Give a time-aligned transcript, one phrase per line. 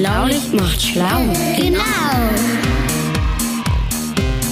[0.00, 1.20] Schlaulicht macht schlau.
[1.58, 1.82] Genau.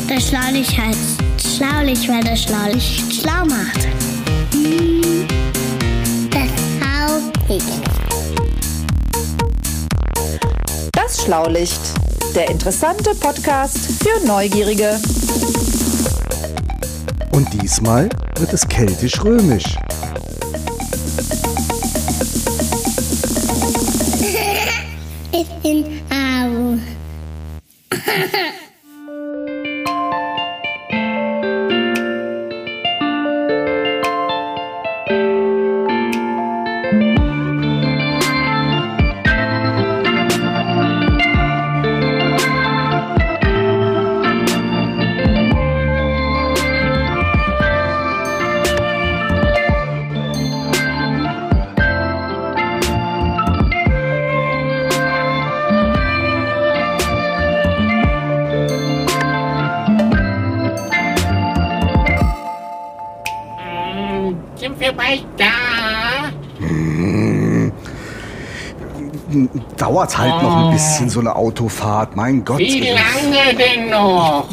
[0.06, 3.88] Das Schlaulicht heißt Schlaulicht, weil das Schlaulicht schlau macht.
[6.30, 7.64] Das Schlaulicht.
[10.92, 11.80] Das Schlaulicht,
[12.34, 15.00] der interessante Podcast für Neugierige.
[17.32, 19.78] Und diesmal wird es keltisch-römisch.
[70.78, 72.58] Bisschen so eine Autofahrt, mein Gott.
[72.58, 74.48] Wie lange denn noch?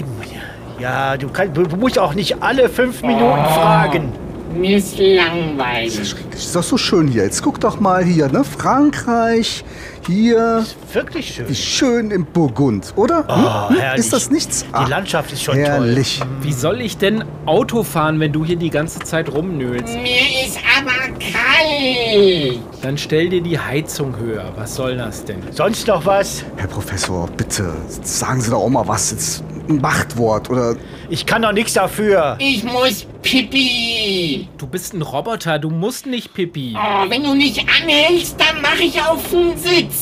[0.80, 4.12] Ja, du, kannst, du musst auch nicht alle fünf Minuten fragen.
[4.54, 6.16] Mir ist langweilig.
[6.34, 7.24] Ist doch so schön hier.
[7.24, 8.44] Jetzt guck doch mal hier, ne?
[8.44, 9.64] Frankreich,
[10.08, 10.66] hier.
[10.94, 11.50] Wirklich schön.
[11.50, 13.26] Wie schön im Burgund, oder?
[13.28, 13.78] Oh, Hm?
[13.80, 14.00] herrlich.
[14.06, 14.66] Ist das nichts?
[14.86, 16.22] Die Landschaft ist schon herrlich.
[16.42, 19.94] Wie soll ich denn Auto fahren, wenn du hier die ganze Zeit rumnöhlst?
[19.96, 22.60] Mir ist aber kalt.
[22.82, 24.52] Dann stell dir die Heizung höher.
[24.56, 25.42] Was soll das denn?
[25.52, 26.44] Sonst noch was?
[26.58, 29.12] Herr Professor, bitte, sagen Sie doch auch mal was.
[29.12, 30.76] Jetzt ein Machtwort oder.
[31.10, 32.36] Ich kann doch nichts dafür.
[32.40, 34.48] Ich muss pipi.
[34.58, 36.76] Du bist ein Roboter, du musst nicht pipi.
[36.78, 39.95] Oh, wenn du nicht anhältst, dann mache ich auf den Sitz.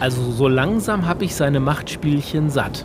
[0.00, 2.84] Also so langsam habe ich seine Machtspielchen satt.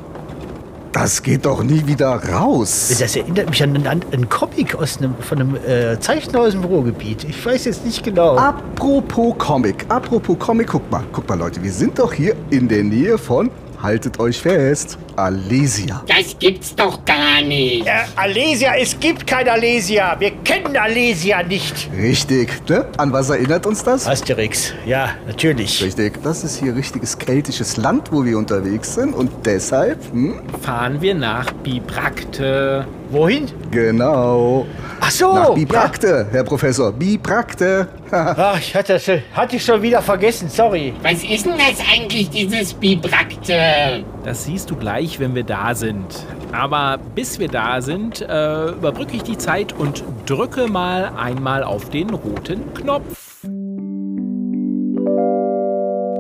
[0.92, 2.96] Das geht doch nie wieder raus.
[3.00, 6.54] Das erinnert mich an einen, an einen Comic aus einem, von einem äh, Zeichner aus
[6.54, 7.26] dem Ruhrgebiet.
[7.26, 8.36] Ich weiß jetzt nicht genau.
[8.38, 12.84] Apropos Comic, apropos Comic, guck mal, guck mal Leute, wir sind doch hier in der
[12.84, 16.04] Nähe von, haltet euch fest, Alesia.
[16.08, 17.86] Das gibt's doch gar nicht.
[17.88, 20.16] Äh, Alesia, es gibt kein Alesia.
[20.20, 21.90] Wir kennen Alesia nicht.
[21.98, 22.86] Richtig, ne?
[22.98, 24.08] An was erinnert uns das?
[24.08, 25.84] Asterix, ja, natürlich.
[25.84, 31.02] Richtig, das ist hier richtiges keltisches Land, wo wir unterwegs sind und deshalb, hm, Fahren
[31.02, 32.86] wir nach Bibrakte.
[33.12, 33.48] Wohin?
[33.72, 34.68] genau,
[35.02, 35.34] Ach so.
[35.34, 35.54] nach ja.
[35.56, 37.88] Biprakte, Herr Professor, Biprakte.
[38.12, 40.94] Ach, ich hatte, das, schon- hatte ich schon wieder vergessen, sorry.
[41.02, 44.04] Was ist denn das eigentlich, dieses Bibrakte?
[44.24, 46.26] Das siehst du gleich, wenn wir da sind.
[46.52, 51.90] Aber bis wir da sind, äh, überbrücke ich die Zeit und drücke mal einmal auf
[51.90, 53.44] den roten Knopf.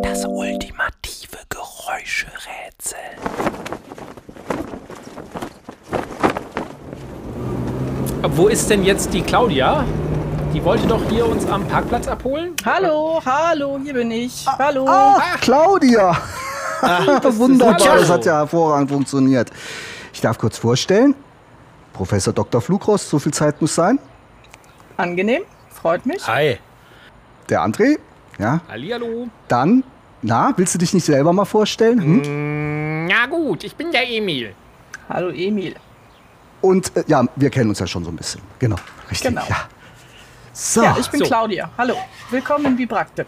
[0.02, 2.98] Das ultimative Geräuscherätsel.
[8.22, 9.84] Wo ist denn jetzt die Claudia?
[10.54, 12.56] Die wollte doch hier uns am Parkplatz abholen?
[12.66, 14.46] Hallo, hallo, hier bin ich.
[14.48, 14.86] Hallo.
[14.88, 16.18] Ah, Claudia!
[17.38, 18.00] Wunderbar, Hallo.
[18.02, 19.52] das hat ja hervorragend funktioniert.
[20.14, 21.16] Ich darf kurz vorstellen,
[21.94, 22.62] Professor Dr.
[22.62, 24.00] Flugrost, so viel Zeit muss sein.
[24.98, 26.26] Angenehm, freut mich.
[26.28, 26.58] Hi.
[27.50, 27.98] Der André,
[28.38, 29.28] ja, Hallihallo.
[29.48, 29.84] dann,
[30.22, 32.02] na, willst du dich nicht selber mal vorstellen?
[32.02, 33.06] Hm?
[33.08, 34.54] Na gut, ich bin der Emil.
[35.10, 35.76] Hallo Emil.
[36.62, 38.42] Und äh, ja, wir kennen uns ja schon so ein bisschen.
[38.60, 38.76] Genau,
[39.10, 39.30] richtig.
[39.30, 39.44] Genau.
[39.50, 39.62] Ja.
[40.54, 41.26] So, Ja, ich bin so.
[41.26, 41.70] Claudia.
[41.78, 41.96] Hallo.
[42.30, 43.26] Willkommen in Bibrakte.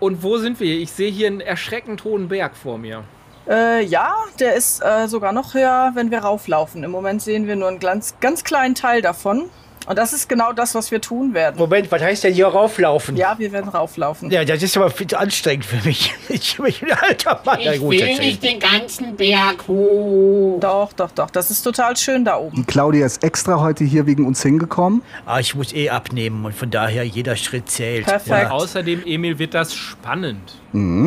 [0.00, 0.78] Und wo sind wir?
[0.78, 3.04] Ich sehe hier einen erschreckend hohen Berg vor mir.
[3.48, 6.82] Äh, ja, der ist äh, sogar noch höher, wenn wir rauflaufen.
[6.84, 9.50] Im Moment sehen wir nur einen ganz, ganz kleinen Teil davon.
[9.90, 11.56] Und das ist genau das, was wir tun werden.
[11.58, 13.16] Moment, was heißt denn hier rauflaufen?
[13.16, 14.30] Ja, wir werden rauflaufen.
[14.30, 16.14] Ja, das ist aber viel zu anstrengend für mich.
[16.28, 17.58] Ich bin ein alter Mann.
[17.58, 20.60] Ich gut, will nicht den ganzen Berg hoch.
[20.60, 21.28] Doch, doch, doch.
[21.30, 22.54] Das ist total schön da oben.
[22.54, 25.02] die Claudia ist extra heute hier wegen uns hingekommen.
[25.26, 28.06] Ah, ich muss eh abnehmen und von daher jeder Schritt zählt.
[28.06, 28.52] Perfekt.
[28.52, 30.54] Außerdem, Emil, wird das spannend.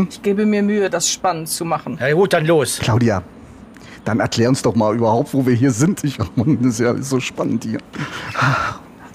[0.09, 1.97] Ich gebe mir Mühe, das spannend zu machen.
[2.01, 2.79] Ja, gut, dann los.
[2.79, 3.23] Claudia,
[4.05, 6.03] dann erklär uns doch mal überhaupt, wo wir hier sind.
[6.03, 7.79] Ich, das ist ja so spannend hier.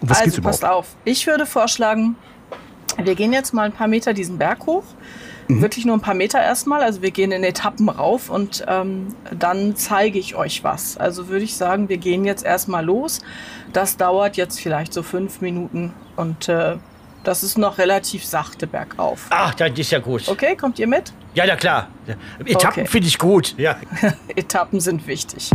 [0.01, 0.79] Um was geht's also passt überhaupt?
[0.79, 0.97] auf.
[1.05, 2.17] Ich würde vorschlagen,
[3.03, 4.85] wir gehen jetzt mal ein paar Meter diesen Berg hoch.
[5.49, 5.63] Mhm.
[5.63, 6.83] Wirklich nur ein paar Meter erstmal.
[6.83, 10.97] Also wir gehen in Etappen rauf und ähm, dann zeige ich euch was.
[10.97, 13.21] Also würde ich sagen, wir gehen jetzt erstmal los.
[13.73, 16.77] Das dauert jetzt vielleicht so fünf Minuten und äh,
[17.29, 19.27] das ist noch relativ sachte bergauf.
[19.29, 20.27] Ach, das ist ja gut.
[20.29, 21.13] Okay, kommt ihr mit?
[21.35, 21.89] Ja, na klar.
[22.43, 22.87] Etappen Okay.
[22.87, 23.55] finde ich gut.
[23.59, 23.77] Ja.
[24.35, 25.51] Etappen sind wichtig.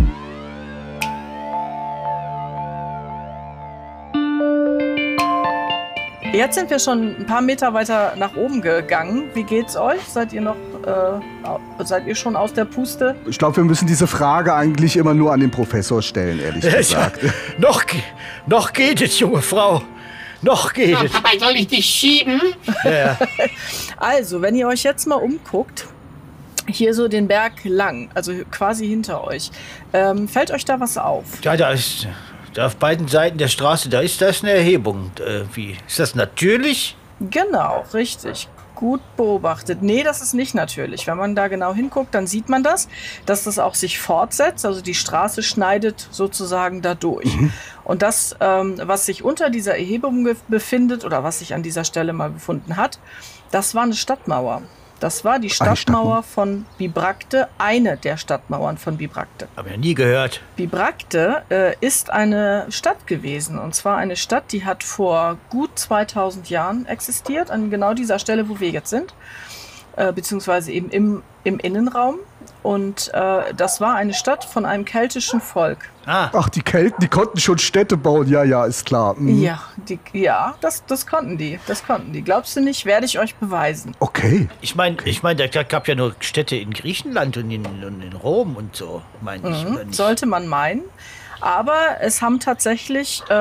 [6.31, 9.25] Jetzt sind wir schon ein paar Meter weiter nach oben gegangen.
[9.35, 10.01] Wie geht's euch?
[10.07, 13.15] Seid ihr noch, äh, seid ihr schon aus der Puste?
[13.27, 17.19] Ich glaube, wir müssen diese Frage eigentlich immer nur an den Professor stellen, ehrlich gesagt.
[17.59, 18.01] noch, ge-
[18.47, 19.83] noch geht es, junge Frau.
[20.43, 21.11] Noch geht es.
[21.11, 22.41] Papa, soll ich dich schieben?
[22.83, 23.17] Ja.
[23.97, 25.85] Also, wenn ihr euch jetzt mal umguckt,
[26.67, 29.49] hier so den Berg lang, also quasi hinter euch,
[29.93, 31.23] ähm, fällt euch da was auf?
[31.43, 32.07] Ja, da ist.
[32.53, 35.11] Da auf beiden Seiten der Straße, da ist das eine Erhebung.
[35.19, 35.77] Äh, wie?
[35.87, 36.95] Ist das natürlich?
[37.19, 38.47] Genau, richtig.
[38.75, 39.81] Gut beobachtet.
[39.81, 41.07] Nee, das ist nicht natürlich.
[41.07, 42.87] Wenn man da genau hinguckt, dann sieht man das,
[43.25, 44.65] dass das auch sich fortsetzt.
[44.65, 47.29] Also die Straße schneidet sozusagen da durch.
[47.83, 52.13] Und das, ähm, was sich unter dieser Erhebung befindet oder was sich an dieser Stelle
[52.13, 52.99] mal befunden hat,
[53.51, 54.63] das war eine Stadtmauer.
[55.03, 59.49] Das war die Stadtmauer von Bibrakte, eine der Stadtmauern von Bibrakte.
[59.57, 60.39] Hab ja nie gehört.
[60.55, 63.59] Bibrakte äh, ist eine Stadt gewesen.
[63.59, 68.47] Und zwar eine Stadt, die hat vor gut 2000 Jahren existiert, an genau dieser Stelle,
[68.47, 69.13] wo wir jetzt sind.
[69.97, 72.15] Äh, beziehungsweise eben im, im Innenraum.
[72.61, 75.89] Und äh, das war eine Stadt von einem keltischen Volk.
[76.05, 78.27] Ah, Ach, die Kelten, die konnten schon Städte bauen.
[78.29, 79.15] Ja, ja, ist klar.
[79.17, 79.41] Mhm.
[79.41, 81.59] Ja, die, ja das, das konnten die.
[81.67, 82.21] Das konnten die.
[82.21, 83.95] Glaubst du nicht, werde ich euch beweisen.
[83.99, 84.49] Okay.
[84.61, 88.13] ich meine, ich mein, da gab ja nur Städte in Griechenland und in, und in
[88.13, 89.65] Rom und so, meine ich.
[89.65, 89.95] oder nicht?
[89.95, 90.83] Sollte man meinen.
[91.43, 93.35] Aber es haben tatsächlich äh,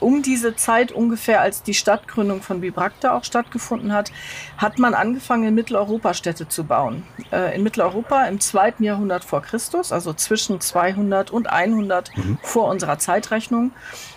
[0.00, 4.10] um diese Zeit ungefähr, als die Stadtgründung von Bibrakte auch stattgefunden hat,
[4.56, 7.04] hat man angefangen, in Mitteleuropa Städte zu bauen.
[7.30, 12.10] Äh, in Mitteleuropa im zweiten Jahrhundert vor Christus, also zwischen 200 und 100
[12.42, 13.70] vor unserer Zeitrechnung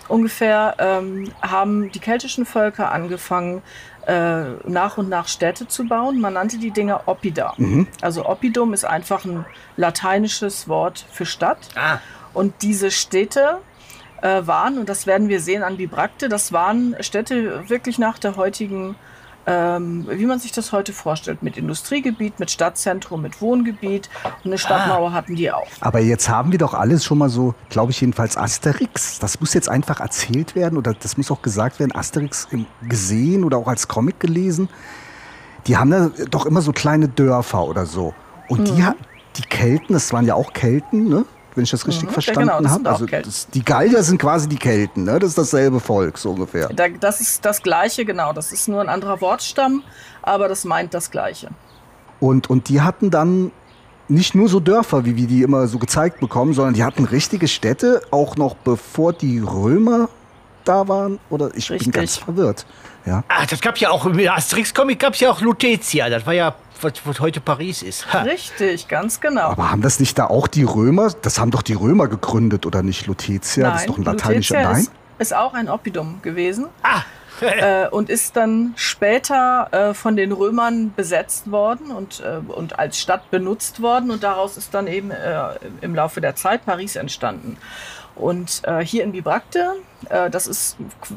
[0.08, 3.62] ungefähr, ähm, haben die keltischen Völker angefangen,
[4.08, 6.20] äh, nach und nach Städte zu bauen.
[6.20, 7.54] Man nannte die Dinger Oppida.
[8.00, 9.44] Also Oppidum ist einfach ein
[9.76, 11.58] lateinisches Wort für Stadt.
[11.76, 11.98] Ah,
[12.34, 13.58] Und diese Städte
[14.22, 18.36] äh, waren, und das werden wir sehen an Bibrakte, das waren Städte wirklich nach der
[18.36, 18.96] heutigen,
[19.46, 24.10] ähm, wie man sich das heute vorstellt, mit Industriegebiet, mit Stadtzentrum, mit Wohngebiet.
[24.44, 25.66] Und eine Stadtmauer hatten die auch.
[25.80, 29.18] Aber jetzt haben wir doch alles schon mal so, glaube ich jedenfalls, Asterix.
[29.20, 32.48] Das muss jetzt einfach erzählt werden oder das muss auch gesagt werden, Asterix
[32.86, 34.68] gesehen oder auch als Comic gelesen.
[35.66, 38.14] Die haben da doch immer so kleine Dörfer oder so.
[38.48, 38.76] Und Mhm.
[38.76, 38.84] die,
[39.36, 41.24] die Kelten, das waren ja auch Kelten, ne?
[41.58, 42.94] Wenn ich das richtig Mhm, ja, verstanden genau, das sind habe.
[42.94, 45.18] Also das, die Gallier sind quasi die Kelten, ne?
[45.18, 46.68] das ist dasselbe Volk so ungefähr.
[46.68, 48.32] Da, das ist das Gleiche, genau.
[48.32, 49.82] Das ist nur ein anderer Wortstamm,
[50.22, 51.48] aber das meint das Gleiche.
[52.20, 53.50] Und, und die hatten dann
[54.06, 57.48] nicht nur so Dörfer, wie wir die immer so gezeigt bekommen, sondern die hatten richtige
[57.48, 60.08] Städte, auch noch bevor die Römer
[60.64, 61.18] da waren.
[61.28, 61.92] Oder ich Richtig.
[61.92, 62.66] bin ganz verwirrt.
[63.08, 63.24] Ja.
[63.28, 66.10] ah, das gab ja auch, im Asterix-Comic gab es ja auch Lutetia.
[66.10, 68.12] Das war ja, was, was heute Paris ist.
[68.12, 68.20] Ha.
[68.22, 69.48] Richtig, ganz genau.
[69.48, 71.10] Aber haben das nicht da auch die Römer?
[71.22, 73.06] Das haben doch die Römer gegründet, oder nicht?
[73.06, 74.56] Lutetia, das ist doch ein lateinischer.
[74.56, 74.82] Lutetia Nein?
[74.82, 76.66] Ist, ist auch ein Oppidum gewesen.
[76.82, 77.02] Ah,
[77.40, 82.98] äh, und ist dann später äh, von den Römern besetzt worden und, äh, und als
[82.98, 84.10] Stadt benutzt worden.
[84.10, 85.50] Und daraus ist dann eben äh,
[85.80, 87.56] im Laufe der Zeit Paris entstanden.
[88.18, 89.74] Und äh, hier in Bibrakte,
[90.08, 90.76] äh, das ist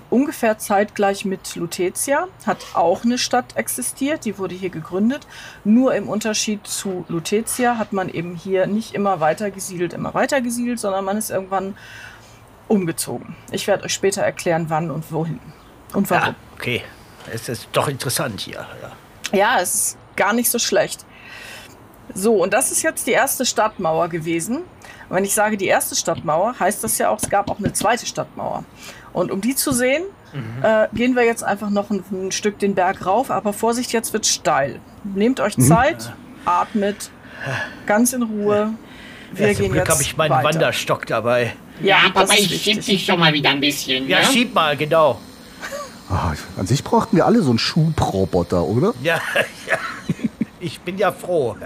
[0.09, 5.25] ungefähr zeitgleich mit Lutetia, hat auch eine Stadt existiert, die wurde hier gegründet.
[5.63, 10.41] Nur im Unterschied zu Lutetia hat man eben hier nicht immer weiter gesiedelt, immer weiter
[10.41, 11.75] gesiedelt, sondern man ist irgendwann
[12.67, 13.35] umgezogen.
[13.51, 15.39] Ich werde euch später erklären, wann und wohin
[15.93, 16.27] und warum.
[16.27, 16.83] ja, okay.
[17.31, 18.65] Es ist doch interessant hier.
[18.81, 18.91] Ja.
[19.33, 21.05] Ja, es ist gar nicht so schlecht.
[22.13, 24.63] So, und das ist jetzt die erste Stadtmauer gewesen.
[25.11, 27.73] Und wenn ich sage die erste Stadtmauer, heißt das ja auch, es gab auch eine
[27.73, 28.63] zweite Stadtmauer.
[29.11, 30.03] Und um die zu sehen,
[30.63, 33.29] äh, gehen wir jetzt einfach noch ein, ein Stück den Berg rauf.
[33.29, 34.79] Aber Vorsicht, jetzt wird steil.
[35.03, 36.13] Nehmt euch Zeit,
[36.45, 37.11] atmet,
[37.85, 38.73] ganz in Ruhe.
[39.33, 40.47] Wir Ja, gehen Glück jetzt habe ich meinen weiter.
[40.47, 41.55] Wanderstock dabei.
[41.81, 44.07] Ja, das Papa, ich schieb dich schon mal wieder ein bisschen.
[44.07, 45.19] Ja, Ja, schieb mal, genau.
[46.09, 48.93] Ah, an sich brauchten wir alle so einen Schubroboter, oder?
[49.03, 49.19] Ja,
[49.69, 49.77] ja.
[50.61, 51.57] Ich bin ja froh.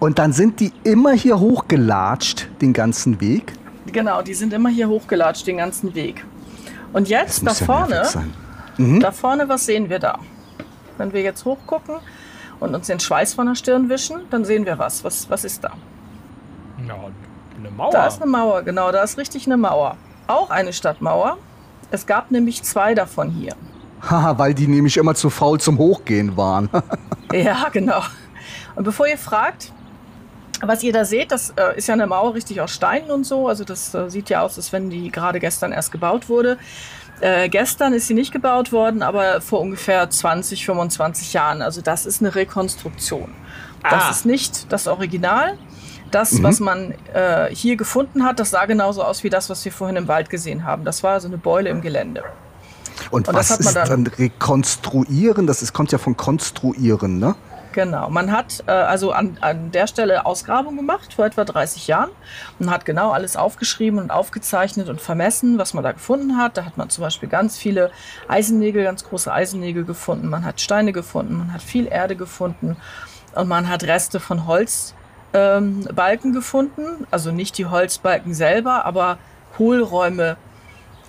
[0.00, 3.52] Und dann sind die immer hier hochgelatscht, den ganzen Weg.
[3.86, 6.24] Genau, die sind immer hier hochgelatscht, den ganzen Weg.
[6.92, 9.00] Und jetzt da ja vorne, nervig sein.
[9.00, 10.18] da vorne, was sehen wir da?
[10.96, 11.96] Wenn wir jetzt hochgucken
[12.60, 15.04] und uns den Schweiß von der Stirn wischen, dann sehen wir was.
[15.04, 15.72] Was, was ist da?
[16.88, 16.94] Ja,
[17.58, 17.90] eine Mauer.
[17.92, 19.96] Da ist eine Mauer, genau, da ist richtig eine Mauer.
[20.26, 21.36] Auch eine Stadtmauer.
[21.90, 23.54] Es gab nämlich zwei davon hier.
[24.08, 26.70] Haha, weil die nämlich immer zu faul zum Hochgehen waren.
[27.32, 28.02] Ja, genau.
[28.74, 29.72] Und bevor ihr fragt,
[30.62, 33.48] was ihr da seht, das äh, ist ja eine Mauer richtig aus Steinen und so.
[33.48, 36.58] Also das äh, sieht ja aus, als wenn die gerade gestern erst gebaut wurde.
[37.20, 41.60] Äh, gestern ist sie nicht gebaut worden, aber vor ungefähr 20, 25 Jahren.
[41.62, 43.34] Also das ist eine Rekonstruktion.
[43.82, 44.10] Das Ah.
[44.10, 45.56] ist nicht das Original.
[46.10, 49.70] Das, was man äh, hier gefunden hat, das sah genauso aus wie das, was wir
[49.70, 50.84] vorhin im Wald gesehen haben.
[50.84, 52.24] Das war also eine Beule im Gelände.
[53.12, 55.46] Und, Und was das hat man ist dann- dann rekonstruieren?
[55.46, 57.34] Das ist, kommt ja von konstruieren, ne?
[57.72, 62.10] Genau, man hat äh, also an, an der Stelle Ausgrabung gemacht vor etwa 30 Jahren
[62.58, 66.56] und hat genau alles aufgeschrieben und aufgezeichnet und vermessen, was man da gefunden hat.
[66.56, 67.92] Da hat man zum Beispiel ganz viele
[68.26, 72.76] Eisennägel, ganz große Eisennägel gefunden, man hat Steine gefunden, man hat viel Erde gefunden
[73.34, 75.84] und man hat Reste von Holzbalken
[76.24, 79.18] ähm, gefunden, also nicht die Holzbalken selber, aber
[79.58, 80.36] Hohlräume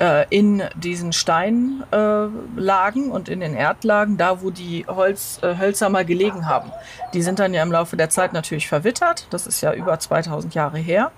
[0.01, 5.89] äh, in diesen Steinlagen äh, und in den Erdlagen, da wo die Holz, äh, Hölzer
[5.89, 6.71] mal gelegen haben.
[7.13, 9.27] Die sind dann ja im Laufe der Zeit natürlich verwittert.
[9.29, 11.11] Das ist ja über 2000 Jahre her.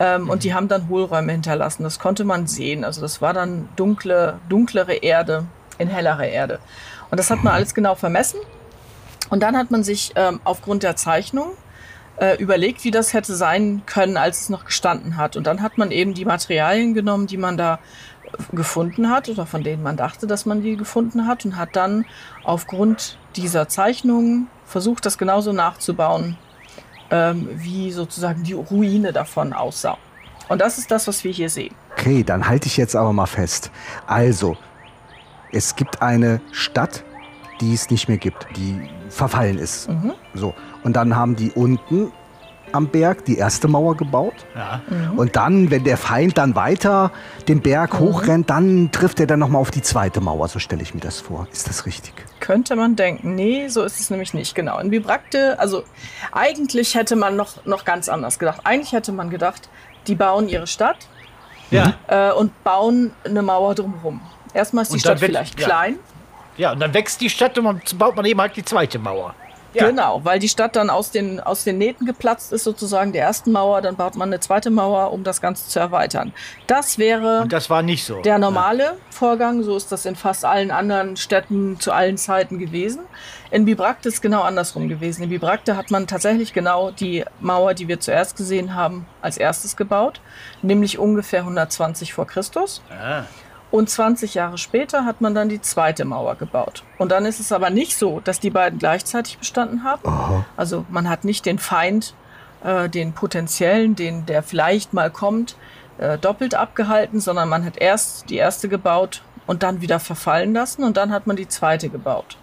[0.00, 1.82] Ähm, Und die haben dann Hohlräume hinterlassen.
[1.82, 2.82] Das konnte man sehen.
[2.84, 5.44] Also das war dann dunkle, dunklere Erde
[5.76, 6.60] in hellere Erde.
[7.10, 8.40] Und das hat man alles genau vermessen.
[9.28, 11.50] Und dann hat man sich ähm, aufgrund der Zeichnung
[12.20, 15.36] äh, überlegt, wie das hätte sein können, als es noch gestanden hat.
[15.36, 17.78] Und dann hat man eben die Materialien genommen, die man da
[18.52, 22.04] gefunden hat oder von denen man dachte, dass man die gefunden hat und hat dann
[22.44, 26.36] aufgrund dieser Zeichnungen versucht, das genauso nachzubauen,
[27.10, 29.96] ähm, wie sozusagen die Ruine davon aussah.
[30.48, 31.74] Und das ist das, was wir hier sehen.
[31.92, 33.70] Okay, dann halte ich jetzt aber mal fest.
[34.06, 34.56] Also,
[35.52, 37.04] es gibt eine Stadt,
[37.60, 39.88] die es nicht mehr gibt, die verfallen ist.
[39.88, 40.12] Mhm.
[40.34, 40.54] So.
[40.84, 42.12] Und dann haben die unten
[42.70, 44.34] am Berg die erste Mauer gebaut.
[44.54, 44.82] Ja.
[45.16, 47.10] Und dann, wenn der Feind dann weiter
[47.48, 47.98] den Berg Mhm.
[48.00, 50.48] hochrennt, dann trifft er dann nochmal auf die zweite Mauer.
[50.48, 51.48] So stelle ich mir das vor.
[51.50, 52.12] Ist das richtig?
[52.40, 53.34] Könnte man denken.
[53.34, 54.54] Nee, so ist es nämlich nicht.
[54.54, 54.78] Genau.
[54.80, 55.82] In Bibrakte, also
[56.30, 58.60] eigentlich hätte man noch, noch ganz anders gedacht.
[58.64, 59.70] Eigentlich hätte man gedacht,
[60.06, 61.08] die bauen ihre Stadt
[61.70, 61.94] Ja.
[62.08, 64.20] äh, und bauen eine Mauer drumherum.
[64.52, 65.66] Erstmal ist die Stadt wird- vielleicht ja.
[65.66, 65.96] klein.
[66.58, 69.34] Ja, und dann wächst die Stadt und man baut man eben halt die zweite Mauer.
[69.74, 69.86] Ja.
[69.86, 73.52] Genau, weil die Stadt dann aus den, aus den Nähten geplatzt ist, sozusagen der ersten
[73.52, 73.82] Mauer.
[73.82, 76.32] Dann baut man eine zweite Mauer, um das Ganze zu erweitern.
[76.66, 78.22] Das wäre Und das war nicht so.
[78.22, 79.62] der normale Vorgang.
[79.62, 83.00] So ist das in fast allen anderen Städten zu allen Zeiten gewesen.
[83.50, 85.22] In Bibrakte ist es genau andersrum gewesen.
[85.24, 89.76] In Bibrakte hat man tatsächlich genau die Mauer, die wir zuerst gesehen haben, als erstes
[89.76, 90.20] gebaut,
[90.62, 92.82] nämlich ungefähr 120 vor Christus.
[92.90, 93.24] Ah.
[93.70, 96.84] Und 20 Jahre später hat man dann die zweite Mauer gebaut.
[96.96, 100.44] Und dann ist es aber nicht so, dass die beiden gleichzeitig bestanden haben.
[100.56, 102.14] Also man hat nicht den Feind,
[102.64, 105.56] äh, den potenziellen, den der vielleicht mal kommt,
[105.98, 110.82] äh, doppelt abgehalten, sondern man hat erst die erste gebaut und dann wieder verfallen lassen
[110.82, 112.38] und dann hat man die zweite gebaut.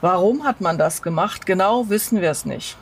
[0.00, 1.46] Warum hat man das gemacht?
[1.46, 2.76] Genau wissen wir es nicht.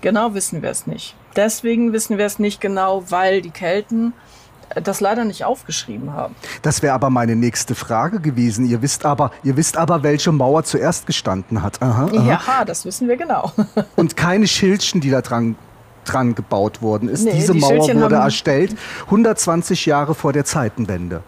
[0.00, 1.14] Genau wissen wir es nicht.
[1.36, 4.41] Deswegen wissen wir es nicht genau, weil die Kelten äh,
[4.82, 6.34] das leider nicht aufgeschrieben haben.
[6.62, 8.66] Das wäre aber meine nächste Frage gewesen.
[8.66, 11.80] Ihr wisst aber, ihr wisst aber, welche Mauer zuerst gestanden hat.
[11.82, 12.24] Aha, aha.
[12.26, 13.52] Ja, das wissen wir genau.
[13.96, 15.56] Und keine Schildchen, die da dran,
[16.04, 17.24] dran gebaut worden ist.
[17.24, 18.76] Nee, Diese die Mauer Schildchen wurde erstellt
[19.06, 21.22] 120 Jahre vor der Zeitenwende.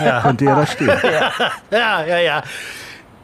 [0.00, 0.88] Ja da stehen.
[1.70, 2.42] Ja, ja, ja.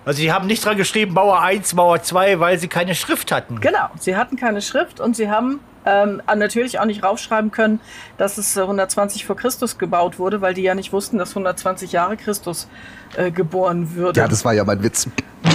[0.04, 3.60] Also sie haben nicht dran geschrieben, Mauer 1, Mauer 2, weil sie keine Schrift hatten.
[3.60, 7.80] Genau, sie hatten keine Schrift und sie haben ähm, natürlich auch nicht raufschreiben können,
[8.18, 11.92] dass es äh, 120 vor Christus gebaut wurde, weil die ja nicht wussten, dass 120
[11.92, 12.68] Jahre Christus
[13.16, 14.20] äh, geboren würde.
[14.20, 15.06] Ja, das war ja mein Witz.
[15.06, 15.50] äh,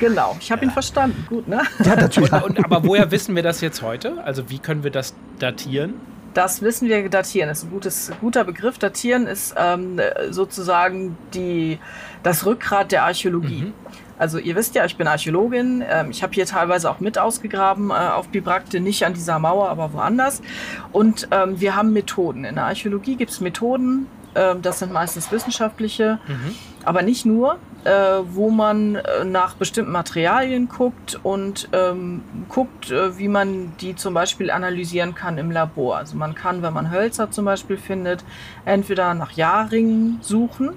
[0.00, 1.26] genau, ich habe ihn verstanden.
[1.28, 1.62] Gut, ne?
[1.84, 2.32] Ja, natürlich.
[2.32, 4.22] Und, aber woher wissen wir das jetzt heute?
[4.24, 5.94] Also wie können wir das datieren?
[6.34, 7.48] Das wissen wir datieren.
[7.48, 8.78] Das ist ein gutes, guter Begriff.
[8.78, 10.00] Datieren ist ähm,
[10.30, 11.78] sozusagen die,
[12.22, 13.72] das Rückgrat der Archäologie.
[14.18, 15.82] Also ihr wisst ja, ich bin Archäologin.
[15.88, 19.68] Ähm, ich habe hier teilweise auch mit ausgegraben äh, auf Bibrakte, nicht an dieser Mauer,
[19.68, 20.42] aber woanders.
[20.92, 22.44] Und ähm, wir haben Methoden.
[22.44, 24.06] In der Archäologie gibt es Methoden.
[24.34, 26.18] ähm, das sind meistens wissenschaftliche,
[26.84, 27.58] aber nicht nur,
[28.30, 34.14] wo man äh, nach bestimmten Materialien guckt und ähm, guckt, äh, wie man die zum
[34.14, 35.96] Beispiel analysieren kann im Labor.
[35.96, 38.24] Also man kann, wenn man Hölzer zum Beispiel findet,
[38.64, 40.70] entweder nach Jahrringen suchen,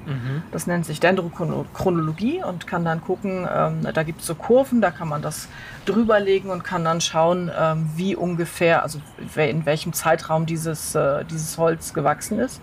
[0.52, 4.92] das nennt sich Dendrochronologie und kann dann gucken, ähm, da gibt es so Kurven, da
[4.92, 5.48] kann man das
[5.86, 9.00] drüberlegen und kann dann schauen, ähm, wie ungefähr, also
[9.36, 12.62] in welchem Zeitraum dieses, äh, dieses Holz gewachsen ist.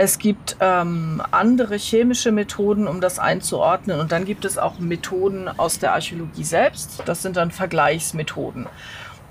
[0.00, 3.98] Es gibt ähm, andere chemische Methoden, um das einzuordnen.
[3.98, 7.02] Und dann gibt es auch Methoden aus der Archäologie selbst.
[7.04, 8.68] Das sind dann Vergleichsmethoden.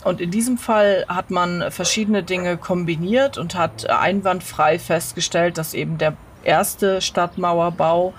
[0.03, 5.97] Und in diesem Fall hat man verschiedene Dinge kombiniert und hat einwandfrei festgestellt, dass eben
[5.97, 8.13] der erste Stadtmauerbau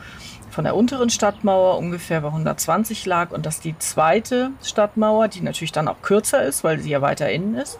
[0.50, 5.72] von der unteren Stadtmauer ungefähr bei 120 lag und dass die zweite Stadtmauer, die natürlich
[5.72, 7.78] dann auch kürzer ist, weil sie ja weiter innen ist,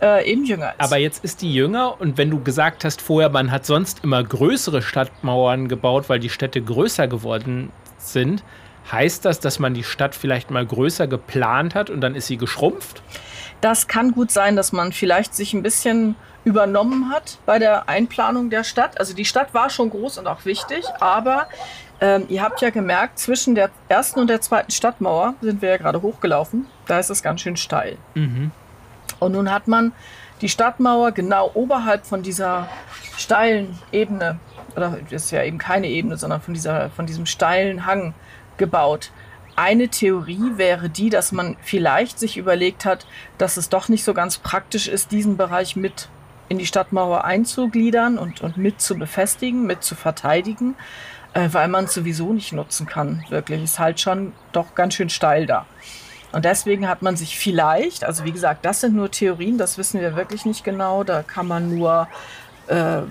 [0.00, 0.80] äh, eben jünger ist.
[0.80, 4.22] Aber jetzt ist die jünger und wenn du gesagt hast vorher, man hat sonst immer
[4.22, 8.42] größere Stadtmauern gebaut, weil die Städte größer geworden sind,
[8.90, 12.36] heißt das, dass man die Stadt vielleicht mal größer geplant hat und dann ist sie
[12.36, 13.02] geschrumpft?
[13.60, 16.14] Das kann gut sein, dass man vielleicht sich ein bisschen
[16.44, 18.98] übernommen hat bei der Einplanung der Stadt.
[18.98, 21.48] Also die Stadt war schon groß und auch wichtig, aber
[22.00, 25.76] ähm, ihr habt ja gemerkt, zwischen der ersten und der zweiten Stadtmauer sind wir ja
[25.76, 26.66] gerade hochgelaufen.
[26.86, 27.98] Da ist es ganz schön steil.
[29.18, 29.92] Und nun hat man
[30.40, 32.68] die Stadtmauer genau oberhalb von dieser
[33.16, 34.38] steilen Ebene,
[34.76, 38.14] oder das ist ja eben keine Ebene, sondern von, dieser, von diesem steilen Hang
[38.56, 39.10] gebaut.
[39.56, 43.06] Eine Theorie wäre die, dass man vielleicht sich überlegt hat,
[43.38, 46.08] dass es doch nicht so ganz praktisch ist, diesen Bereich mit
[46.48, 50.76] in die Stadtmauer einzugliedern und, und mit zu befestigen, mit zu verteidigen,
[51.34, 53.24] äh, weil man es sowieso nicht nutzen kann.
[53.28, 55.66] Wirklich, ist halt schon doch ganz schön steil da.
[56.32, 60.00] Und deswegen hat man sich vielleicht, also wie gesagt, das sind nur Theorien, das wissen
[60.00, 62.06] wir wirklich nicht genau, da kann man nur
[62.66, 63.02] äh,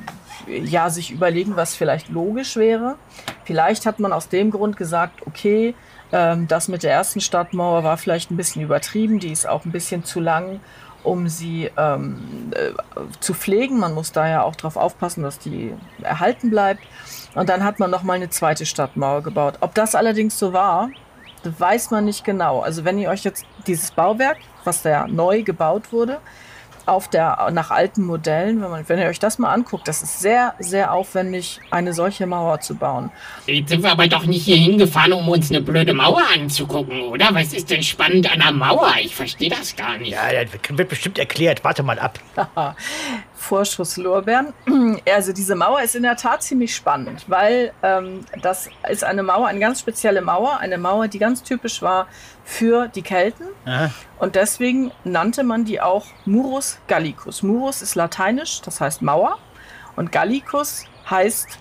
[0.47, 2.95] ja, sich überlegen, was vielleicht logisch wäre.
[3.43, 5.73] Vielleicht hat man aus dem Grund gesagt, okay,
[6.11, 9.71] ähm, das mit der ersten Stadtmauer war vielleicht ein bisschen übertrieben, die ist auch ein
[9.71, 10.59] bisschen zu lang,
[11.03, 12.71] um sie ähm, äh,
[13.19, 13.79] zu pflegen.
[13.79, 16.81] Man muss da ja auch darauf aufpassen, dass die erhalten bleibt.
[17.35, 19.55] Und dann hat man noch mal eine zweite Stadtmauer gebaut.
[19.61, 20.89] Ob das allerdings so war,
[21.57, 22.61] weiß man nicht genau.
[22.61, 26.19] Also wenn ihr euch jetzt dieses Bauwerk, was da neu gebaut wurde,
[26.87, 30.21] auf der, nach alten Modellen, wenn, man, wenn ihr euch das mal anguckt, das ist
[30.21, 33.11] sehr, sehr aufwendig, eine solche Mauer zu bauen.
[33.45, 37.27] Jetzt sind wir aber doch nicht hier hingefahren, um uns eine blöde Mauer anzugucken, oder?
[37.33, 38.93] Was ist denn spannend an der Mauer?
[39.01, 40.11] Ich verstehe das gar nicht.
[40.11, 41.63] Ja, das wird bestimmt erklärt.
[41.63, 42.19] Warte mal ab.
[43.37, 44.53] Vorschusslorbeeren.
[45.09, 49.47] Also diese Mauer ist in der Tat ziemlich spannend, weil ähm, das ist eine Mauer,
[49.47, 52.07] eine ganz spezielle Mauer, eine Mauer, die ganz typisch war
[52.43, 53.45] für die Kelten.
[53.65, 53.91] Aha.
[54.19, 57.43] Und deswegen nannte man die auch Murus Gallicus.
[57.43, 59.37] Murus ist lateinisch, das heißt Mauer.
[59.95, 61.59] Und Gallicus heißt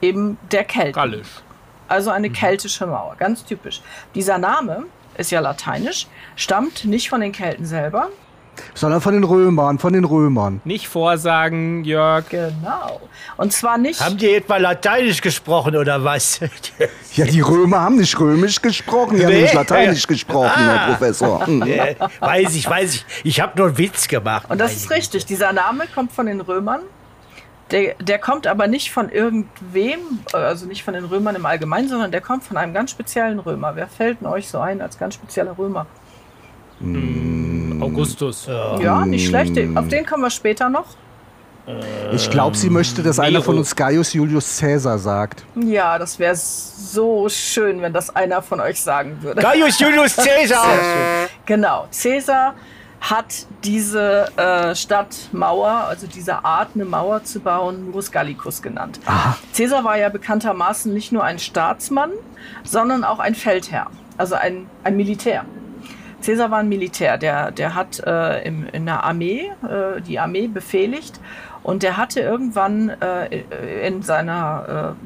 [0.00, 0.92] eben der Kelten.
[0.92, 1.42] Gallisch.
[1.88, 3.80] Also eine keltische Mauer, ganz typisch.
[4.14, 8.10] Dieser Name ist ja lateinisch, stammt nicht von den Kelten selber.
[8.74, 10.60] Sondern von den Römern, von den Römern.
[10.64, 12.28] Nicht vorsagen, Jörg.
[12.28, 13.00] Genau.
[13.36, 14.00] Und zwar nicht.
[14.00, 16.40] Haben die etwa Lateinisch gesprochen oder was?
[17.14, 20.86] Ja, die Römer haben nicht römisch gesprochen, die haben nicht lateinisch gesprochen, Ah.
[20.86, 21.46] Herr Professor.
[21.46, 21.60] Hm.
[22.20, 23.04] Weiß ich, weiß ich.
[23.24, 24.50] Ich habe nur einen Witz gemacht.
[24.50, 25.26] Und das ist richtig.
[25.26, 26.80] Dieser Name kommt von den Römern.
[27.72, 29.98] Der, der kommt aber nicht von irgendwem,
[30.32, 33.74] also nicht von den Römern im Allgemeinen, sondern der kommt von einem ganz speziellen Römer.
[33.74, 35.86] Wer fällt denn euch so ein als ganz spezieller Römer?
[37.80, 38.46] Augustus.
[38.46, 39.56] Ja, nicht schlecht.
[39.56, 40.86] Den- Auf den kommen wir später noch.
[42.12, 43.62] Ich glaube, sie möchte, dass einer von Nero.
[43.62, 45.44] uns Gaius Julius Caesar sagt.
[45.56, 49.42] Ja, das wäre so schön, wenn das einer von euch sagen würde.
[49.42, 50.64] Gaius Julius Caesar.
[51.44, 51.88] Genau.
[51.90, 52.54] Caesar
[53.00, 59.00] hat diese äh, Stadtmauer, also diese Art, eine Mauer zu bauen, Murus Gallicus genannt.
[59.56, 62.10] Caesar war ja bekanntermaßen nicht nur ein Staatsmann,
[62.62, 65.44] sondern auch ein Feldherr, also ein, ein Militär.
[66.26, 70.48] Caesar war ein Militär, der, der hat äh, im, in der Armee, äh, die Armee
[70.48, 71.20] befehligt
[71.62, 74.96] und der hatte irgendwann äh, in seiner,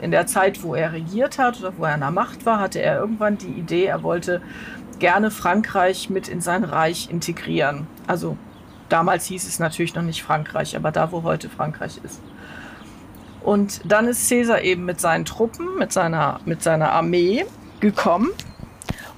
[0.00, 2.58] äh, in der Zeit, wo er regiert hat oder wo er an der Macht war,
[2.58, 4.40] hatte er irgendwann die Idee, er wollte
[4.98, 7.86] gerne Frankreich mit in sein Reich integrieren.
[8.06, 8.38] Also
[8.88, 12.22] damals hieß es natürlich noch nicht Frankreich, aber da, wo heute Frankreich ist.
[13.42, 17.44] Und dann ist Caesar eben mit seinen Truppen, mit seiner, mit seiner Armee
[17.80, 18.30] gekommen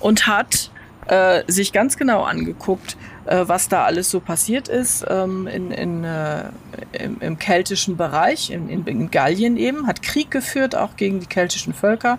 [0.00, 0.72] und hat
[1.06, 6.04] äh, sich ganz genau angeguckt, äh, was da alles so passiert ist ähm, in, in,
[6.04, 6.44] äh,
[6.92, 11.74] im, im keltischen Bereich, in, in, Gallien eben, hat Krieg geführt, auch gegen die keltischen
[11.74, 12.18] Völker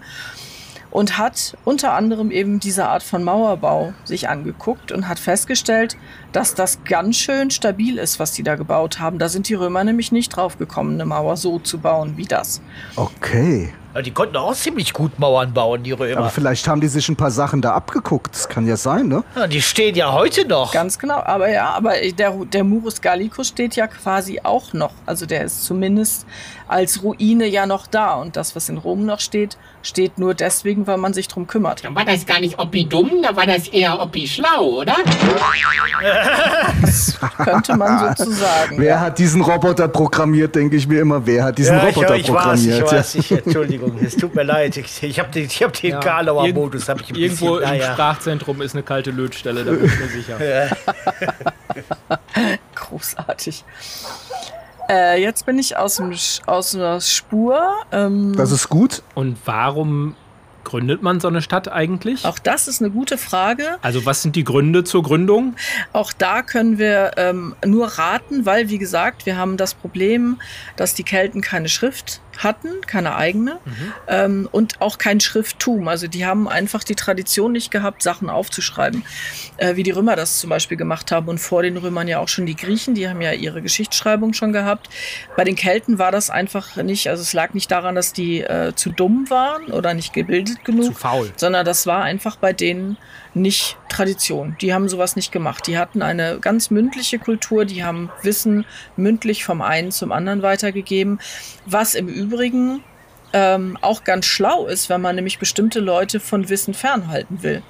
[0.96, 5.98] und hat unter anderem eben diese Art von Mauerbau sich angeguckt und hat festgestellt,
[6.32, 9.20] dass das ganz schön stabil ist, was die da gebaut haben.
[9.20, 12.62] Da sind die Römer nämlich nicht drauf gekommen, eine Mauer so zu bauen wie das.
[12.96, 13.74] Okay.
[13.96, 16.30] Ja, die konnten auch ziemlich gut Mauern bauen, die Aber Römer.
[16.30, 18.36] vielleicht haben die sich ein paar Sachen da abgeguckt.
[18.36, 19.24] Das kann ja sein, ne?
[19.38, 20.74] Ja, die stehen ja heute noch.
[20.74, 24.92] Ganz genau, aber ja, aber der, der Murus Gallicus steht ja quasi auch noch.
[25.06, 26.26] Also der ist zumindest
[26.68, 28.16] als Ruine ja noch da.
[28.16, 31.86] Und das, was in Rom noch steht, steht nur deswegen, weil man sich drum kümmert.
[31.86, 34.96] Dann war das gar nicht Oppi dumm, da war das eher Oppi schlau, oder?
[37.38, 38.76] Könnte man so sagen.
[38.78, 41.26] Wer hat diesen Roboter programmiert, denke ich mir immer.
[41.26, 42.92] Wer hat diesen Ja, ich, Roboter ich weiß, ich programmiert?
[42.92, 44.78] weiß, ich, Entschuldigung, es tut mir leid.
[44.78, 47.64] Ich, ich habe den, ich hab den Karlauer Irgend- Modus, habe ich ein Irgendwo bisschen,
[47.74, 47.94] im naja.
[47.94, 50.38] Sprachzentrum ist eine kalte Lötstelle, da bin ich mir sicher.
[52.76, 53.64] Großartig.
[54.90, 56.14] Äh, jetzt bin ich aus, dem,
[56.46, 57.60] aus der Spur.
[57.92, 59.02] Ähm, Das ist gut.
[59.16, 60.16] Und warum
[60.64, 62.26] gründet man so eine Stadt eigentlich?
[62.26, 63.78] Auch das ist eine gute Frage.
[63.82, 65.56] Also was sind die Gründe zur Gründung?
[65.94, 70.40] Auch da können wir ähm, nur raten, weil, wie gesagt, wir haben das Problem,
[70.76, 73.60] dass die Kelten keine Schrift hatten, keine eigene,
[74.08, 75.88] ähm, und auch kein Schrifttum.
[75.88, 79.04] Also die haben einfach die Tradition nicht gehabt, Sachen aufzuschreiben,
[79.58, 82.28] äh, wie die Römer das zum Beispiel gemacht haben und vor den Römern ja auch
[82.28, 84.90] schon die Griechen, die haben ja ihre Geschichtsschreibung schon gehabt.
[85.36, 88.74] Bei den Kelten war das einfach nicht, also es lag nicht daran, dass die äh,
[88.76, 91.32] zu dumm waren oder nicht gebildet genug, Zu faul.
[91.36, 92.98] sondern das war einfach bei denen
[93.36, 94.56] nicht Tradition.
[94.62, 95.68] Die haben sowas nicht gemacht.
[95.68, 101.20] Die hatten eine ganz mündliche Kultur, die haben Wissen mündlich vom einen zum anderen weitergegeben,
[101.66, 102.84] was im Übrigen
[103.34, 107.62] ähm, auch ganz schlau ist, wenn man nämlich bestimmte Leute von Wissen fernhalten will.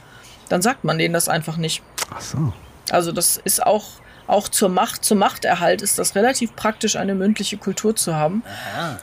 [0.50, 1.82] Dann sagt man denen das einfach nicht.
[2.14, 2.54] Ach so.
[2.92, 3.86] Also das ist auch,
[4.28, 8.44] auch zur Macht, zum Machterhalt ist das relativ praktisch, eine mündliche Kultur zu haben.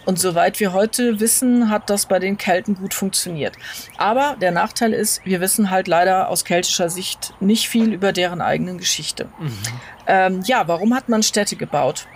[0.04, 3.54] Und soweit wir heute wissen, hat das bei den Kelten gut funktioniert.
[3.98, 8.40] Aber der Nachteil ist, wir wissen halt leider aus keltischer Sicht nicht viel über deren
[8.40, 9.28] eigenen Geschichte.
[10.06, 12.06] Ähm, ja, warum hat man Städte gebaut?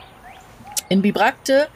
[0.88, 1.68] In Bibracte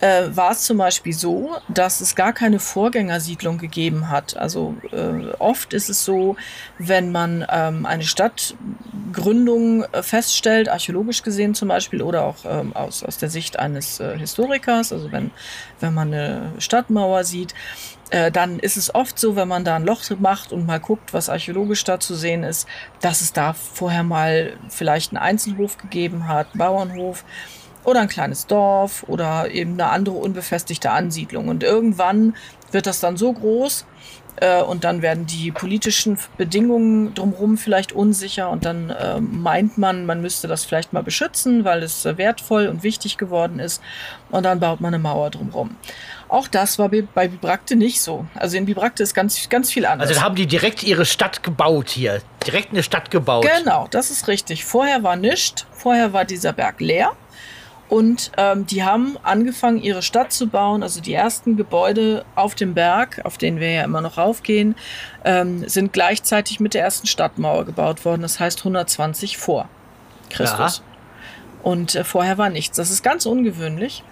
[0.00, 4.36] äh, war es zum Beispiel so, dass es gar keine Vorgängersiedlung gegeben hat.
[4.36, 6.36] Also äh, oft ist es so,
[6.78, 13.02] wenn man ähm, eine Stadtgründung äh, feststellt, archäologisch gesehen zum Beispiel, oder auch ähm, aus,
[13.02, 15.30] aus der Sicht eines äh, Historikers, also wenn,
[15.80, 17.54] wenn man eine Stadtmauer sieht,
[18.10, 21.14] äh, dann ist es oft so, wenn man da ein Loch macht und mal guckt,
[21.14, 22.68] was archäologisch da zu sehen ist,
[23.00, 27.24] dass es da vorher mal vielleicht einen Einzelhof gegeben hat, Bauernhof
[27.84, 31.48] oder ein kleines Dorf oder eben eine andere unbefestigte Ansiedlung.
[31.48, 32.34] Und irgendwann
[32.70, 33.86] wird das dann so groß
[34.36, 40.06] äh, und dann werden die politischen Bedingungen drumherum vielleicht unsicher und dann äh, meint man,
[40.06, 43.80] man müsste das vielleicht mal beschützen, weil es äh, wertvoll und wichtig geworden ist
[44.30, 45.76] und dann baut man eine Mauer drumherum.
[46.28, 48.26] Auch das war bei bei Bibracte nicht so.
[48.34, 50.08] Also in Bibracte ist ganz, ganz viel anders.
[50.08, 52.20] Also da haben die direkt ihre Stadt gebaut hier.
[52.44, 53.46] Direkt eine Stadt gebaut.
[53.58, 54.64] Genau, das ist richtig.
[54.64, 55.66] Vorher war nichts.
[55.72, 57.12] Vorher war dieser Berg leer.
[57.88, 60.82] Und ähm, die haben angefangen, ihre Stadt zu bauen.
[60.82, 64.74] Also die ersten Gebäude auf dem Berg, auf den wir ja immer noch raufgehen,
[65.24, 68.22] ähm, sind gleichzeitig mit der ersten Stadtmauer gebaut worden.
[68.22, 69.68] Das heißt 120 vor
[70.30, 70.82] Christus.
[71.62, 72.76] Und äh, vorher war nichts.
[72.76, 74.02] Das ist ganz ungewöhnlich.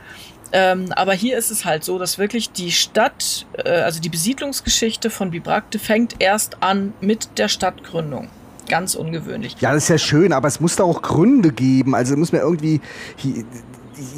[0.53, 5.09] Ähm, aber hier ist es halt so, dass wirklich die Stadt, äh, also die Besiedlungsgeschichte
[5.09, 8.29] von Bibracte fängt erst an mit der Stadtgründung.
[8.73, 9.57] Ganz ungewöhnlich.
[9.61, 11.95] Ja, das ist ja schön, aber es muss da auch Gründe geben.
[11.95, 12.81] Also muss man irgendwie.
[13.17, 13.45] Hier,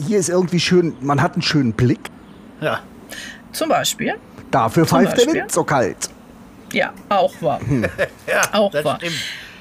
[0.06, 1.98] hier ist irgendwie schön, man hat einen schönen Blick.
[2.60, 2.78] Ja.
[3.50, 4.14] Zum Beispiel.
[4.52, 5.40] Dafür Zum pfeift der Beispiel?
[5.40, 6.08] Wind so kalt.
[6.72, 7.58] Ja, auch wahr.
[8.28, 8.98] ja Auch das wahr.
[8.98, 9.16] stimmt.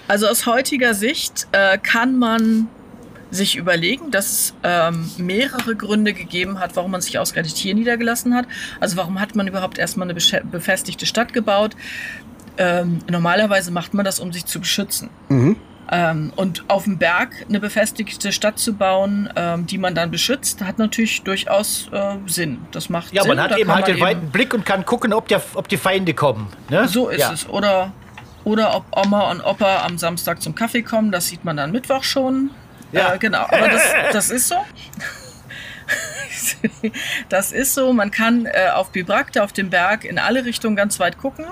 [0.07, 2.67] Also aus heutiger Sicht äh, kann man
[3.31, 8.35] sich überlegen, dass es ähm, mehrere Gründe gegeben hat, warum man sich ausgerechnet hier niedergelassen
[8.35, 8.45] hat.
[8.79, 11.75] Also warum hat man überhaupt erstmal eine befestigte Stadt gebaut?
[12.57, 15.09] Ähm, normalerweise macht man das, um sich zu beschützen.
[15.91, 20.61] Ähm, und auf dem Berg eine befestigte Stadt zu bauen, ähm, die man dann beschützt,
[20.61, 22.59] hat natürlich durchaus äh, Sinn.
[22.71, 23.35] Das macht Ja, Sinn.
[23.35, 25.77] man hat Da eben halt den weiten Blick und kann gucken, ob, der, ob die
[25.77, 26.47] Feinde kommen.
[26.69, 26.87] Ne?
[26.87, 27.33] So ist ja.
[27.33, 27.47] es.
[27.49, 27.91] Oder,
[28.43, 32.03] oder ob Oma und Opa am Samstag zum Kaffee kommen, das sieht man dann Mittwoch
[32.03, 32.49] schon.
[32.91, 33.13] Ja.
[33.13, 33.81] Äh, genau, aber das,
[34.13, 34.55] das ist so.
[37.29, 40.99] Das ist so, man kann äh, auf Bibracte, auf dem Berg, in alle Richtungen ganz
[40.99, 41.45] weit gucken.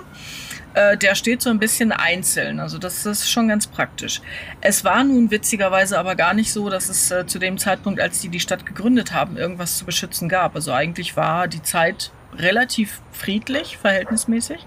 [0.74, 4.22] Äh, der steht so ein bisschen einzeln, also das ist schon ganz praktisch.
[4.62, 8.22] Es war nun witzigerweise aber gar nicht so, dass es äh, zu dem Zeitpunkt, als
[8.22, 10.56] die die Stadt gegründet haben, irgendwas zu beschützen gab.
[10.56, 14.66] Also eigentlich war die Zeit relativ friedlich, verhältnismäßig.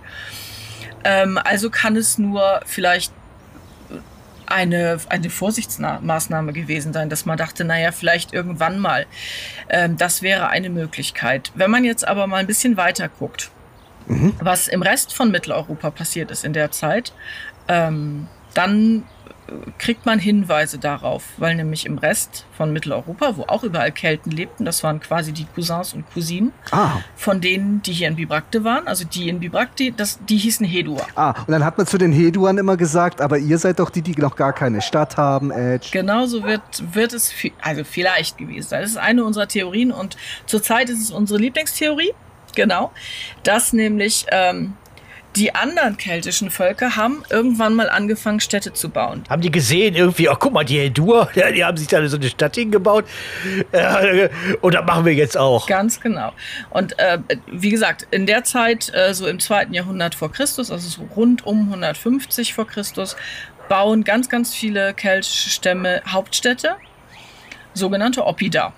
[1.05, 3.13] Ähm, also kann es nur vielleicht
[4.47, 9.07] eine, eine Vorsichtsmaßnahme gewesen sein, dass man dachte, naja, vielleicht irgendwann mal.
[9.69, 11.51] Ähm, das wäre eine Möglichkeit.
[11.55, 13.51] Wenn man jetzt aber mal ein bisschen weiter guckt,
[14.41, 17.13] was im Rest von Mitteleuropa passiert ist in der Zeit,
[17.69, 19.05] ähm, dann
[19.49, 24.31] äh, kriegt man Hinweise darauf, weil nämlich im Rest von Mitteleuropa, wo auch überall Kelten
[24.31, 28.63] lebten, das waren quasi die Cousins und Cousinen Ah, von denen, die hier in Bibracte
[28.65, 31.07] waren, also die in Bibracte, das, die hießen Hedua.
[31.17, 31.35] ah.
[31.47, 34.13] Und dann hat man zu den Heduan immer gesagt, aber ihr seid doch die, die
[34.13, 35.89] noch gar keine Stadt haben, Edge.
[35.91, 36.63] Genauso wird,
[36.95, 38.83] wird es also vielleicht gewesen sein.
[38.83, 42.13] Das ist eine unserer Theorien und zurzeit ist es unsere Lieblingstheorie.
[42.55, 42.93] Genau.
[43.43, 44.77] Dass nämlich ähm,
[45.37, 49.25] die anderen keltischen Völker haben irgendwann mal angefangen, Städte zu bauen.
[49.29, 52.29] Haben die gesehen irgendwie, oh guck mal, die Heldur, die haben sich da so eine
[52.29, 53.05] Stadt hingebaut.
[53.73, 54.29] Äh,
[54.61, 55.67] und das machen wir jetzt auch.
[55.67, 56.33] Ganz genau.
[56.71, 57.19] Und äh,
[57.51, 61.45] wie gesagt, in der Zeit, äh, so im zweiten Jahrhundert vor Christus, also so rund
[61.45, 63.17] um 150 vor Christus,
[63.69, 66.77] bauen ganz, ganz viele keltische Stämme Hauptstädte,
[67.73, 68.73] sogenannte Oppida.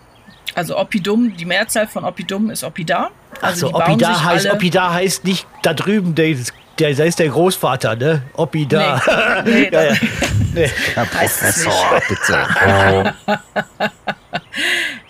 [0.55, 3.11] Also Oppidum, die Mehrzahl von Oppidum ist Oppida.
[3.41, 6.35] Also Also bauen Oppida sich heißt, alle- Oppida heißt nicht da drüben, der,
[6.79, 8.23] der, der ist der Großvater, ne?
[8.35, 9.43] Oppida.
[9.45, 9.95] Nee, nee, ja, ja.
[10.55, 10.71] Nee.
[10.95, 13.15] Herr Professor, bitte.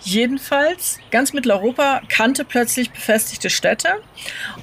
[0.01, 3.89] Jedenfalls, ganz Mitteleuropa kannte plötzlich befestigte Städte.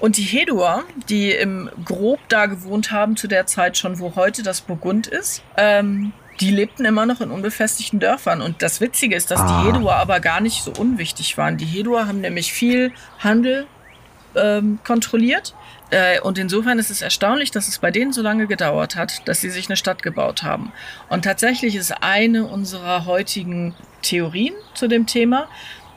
[0.01, 4.43] Und die Hedua, die im Grob da gewohnt haben zu der Zeit schon, wo heute
[4.43, 8.43] das Burgund ist, ähm, die lebten immer noch in unbefestigten Dörfern.
[8.43, 9.63] Und das Witzige ist, dass Ah.
[9.63, 11.57] die Hedua aber gar nicht so unwichtig waren.
[11.57, 13.67] Die Hedua haben nämlich viel Handel
[14.37, 15.55] ähm, kontrolliert.
[15.91, 19.41] Äh, und insofern ist es erstaunlich, dass es bei denen so lange gedauert hat, dass
[19.41, 20.73] sie sich eine Stadt gebaut haben.
[21.09, 25.47] Und tatsächlich ist eine unserer heutigen Theorien zu dem Thema,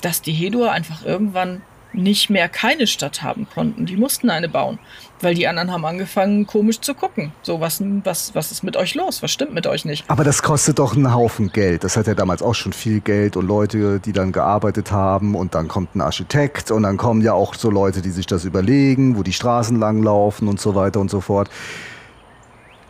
[0.02, 3.86] dass die Hedua einfach irgendwann nicht mehr keine Stadt haben konnten.
[3.86, 4.80] Die mussten eine bauen,
[5.21, 7.32] weil die anderen haben angefangen komisch zu gucken.
[7.41, 9.23] So, was, was, was ist mit euch los?
[9.23, 10.06] Was stimmt mit euch nicht?
[10.08, 11.84] Aber das kostet doch einen Haufen Geld.
[11.84, 15.56] Das hat ja damals auch schon viel Geld und Leute, die dann gearbeitet haben und
[15.56, 19.17] dann kommt ein Architekt und dann kommen ja auch so Leute, die sich das überlegen,
[19.17, 21.50] wo die Straßen langlaufen und so weiter und so fort.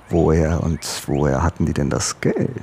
[0.10, 2.58] Woher und woher hatten die denn das Geld?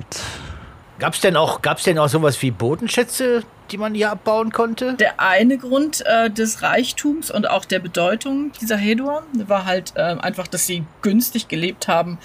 [1.05, 4.95] Gab's denn auch, gab's denn auch sowas wie Bodenschätze, die man hier abbauen konnte?
[4.95, 10.01] Der eine Grund äh, des Reichtums und auch der Bedeutung dieser Hedua war halt äh,
[10.01, 12.17] einfach, dass sie günstig gelebt haben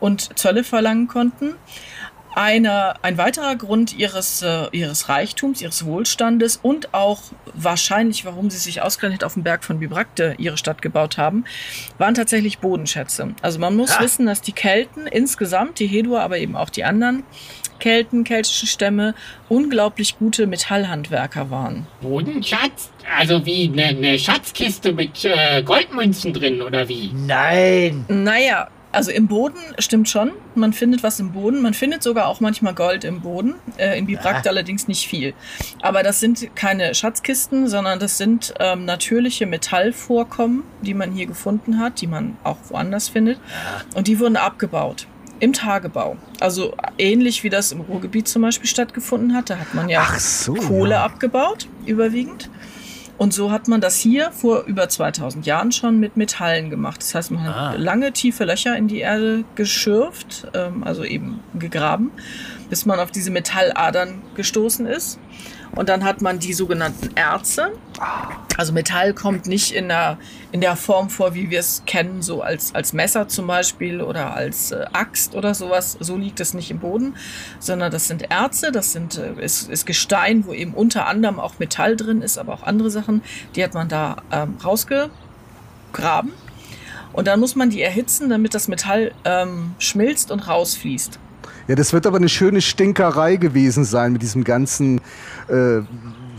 [0.00, 1.54] und Zölle verlangen konnten.
[2.36, 7.22] Einer, ein weiterer Grund ihres, äh, ihres Reichtums, ihres Wohlstandes und auch
[7.54, 11.46] wahrscheinlich, warum sie sich ausgerechnet auf dem Berg von Bibracte ihre Stadt gebaut haben,
[11.96, 13.34] waren tatsächlich Bodenschätze.
[13.40, 14.02] Also man muss Ah.
[14.02, 17.24] wissen, dass die Kelten insgesamt, die Hedua, aber eben auch die anderen
[17.78, 19.14] Kelten, keltische Stämme,
[19.48, 21.86] unglaublich gute Metallhandwerker waren.
[22.02, 22.90] Bodenschatz?
[23.18, 27.12] Also wie eine ne Schatzkiste mit äh, Goldmünzen drin oder wie?
[27.14, 28.04] Nein.
[28.08, 30.32] Naja, also im Boden stimmt schon.
[30.54, 31.60] Man findet was im Boden.
[31.60, 33.56] Man findet sogar auch manchmal Gold im Boden.
[33.76, 35.34] Äh, in Bibracte allerdings nicht viel.
[35.82, 41.78] Aber das sind keine Schatzkisten, sondern das sind ähm, natürliche Metallvorkommen, die man hier gefunden
[41.78, 43.38] hat, die man auch woanders findet.
[43.94, 45.06] Und die wurden abgebaut.
[45.40, 46.16] Im Tagebau.
[46.40, 49.50] Also ähnlich wie das im Ruhrgebiet zum Beispiel stattgefunden hat.
[49.50, 51.04] Da hat man ja so, Kohle ja.
[51.04, 52.48] abgebaut, überwiegend.
[53.18, 57.00] Und so hat man das hier vor über 2000 Jahren schon mit Metallen gemacht.
[57.00, 57.74] Das heißt, man hat Ah.
[57.76, 62.10] lange tiefe Löcher in die Erde geschürft, ähm, also eben gegraben,
[62.68, 65.18] bis man auf diese Metalladern gestoßen ist.
[65.76, 67.70] Und dann hat man die sogenannten Erze.
[68.56, 70.18] Also Metall kommt nicht in der,
[70.50, 74.34] in der Form vor, wie wir es kennen, so als, als Messer zum Beispiel oder
[74.34, 75.98] als äh, Axt oder sowas.
[76.00, 77.14] So liegt es nicht im Boden,
[77.60, 81.58] sondern das sind Erze, das sind, äh, ist, ist Gestein, wo eben unter anderem auch
[81.58, 83.22] Metall drin ist, aber auch andere Sachen.
[83.54, 86.32] Die hat man da ähm, rausgegraben.
[87.12, 91.18] Und dann muss man die erhitzen, damit das Metall ähm, schmilzt und rausfließt.
[91.68, 95.00] Ja, das wird aber eine schöne Stinkerei gewesen sein mit diesem ganzen
[95.48, 95.82] äh,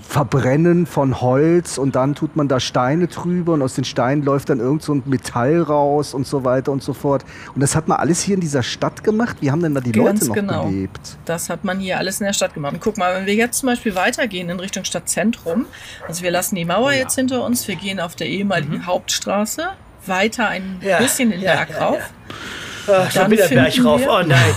[0.07, 4.49] Verbrennen von Holz und dann tut man da Steine drüber und aus den Steinen läuft
[4.49, 7.25] dann irgend so ein Metall raus und so weiter und so fort.
[7.53, 9.37] Und das hat man alles hier in dieser Stadt gemacht.
[9.41, 10.65] Wie haben denn da die Ganz Leute noch genau.
[10.69, 11.17] gelebt?
[11.25, 12.73] Das hat man hier alles in der Stadt gemacht.
[12.73, 15.65] Und guck mal, wenn wir jetzt zum Beispiel weitergehen in Richtung Stadtzentrum,
[16.07, 19.67] also wir lassen die Mauer jetzt hinter uns, wir gehen auf der ehemaligen Hauptstraße
[20.05, 21.99] weiter ein Ja, bisschen den ja, Berg ja, rauf.
[22.87, 24.01] Ach, schon wieder Berg rauf.
[24.07, 24.55] Oh nein.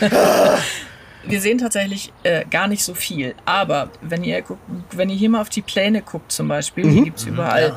[1.28, 3.34] Wir sehen tatsächlich äh, gar nicht so viel.
[3.44, 4.60] Aber wenn ihr, guckt,
[4.92, 7.76] wenn ihr hier mal auf die Pläne guckt zum Beispiel, hier gibt's überall,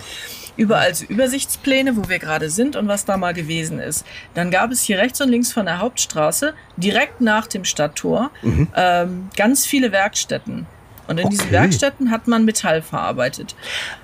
[0.57, 4.05] überall so Übersichtspläne, wo wir gerade sind und was da mal gewesen ist.
[4.33, 8.31] Dann gab es hier rechts und links von der Hauptstraße, direkt nach dem Stadttor,
[8.75, 10.67] ähm, ganz viele Werkstätten.
[11.09, 11.53] Und in diesen Okay.
[11.53, 13.55] Werkstätten hat man Metall verarbeitet.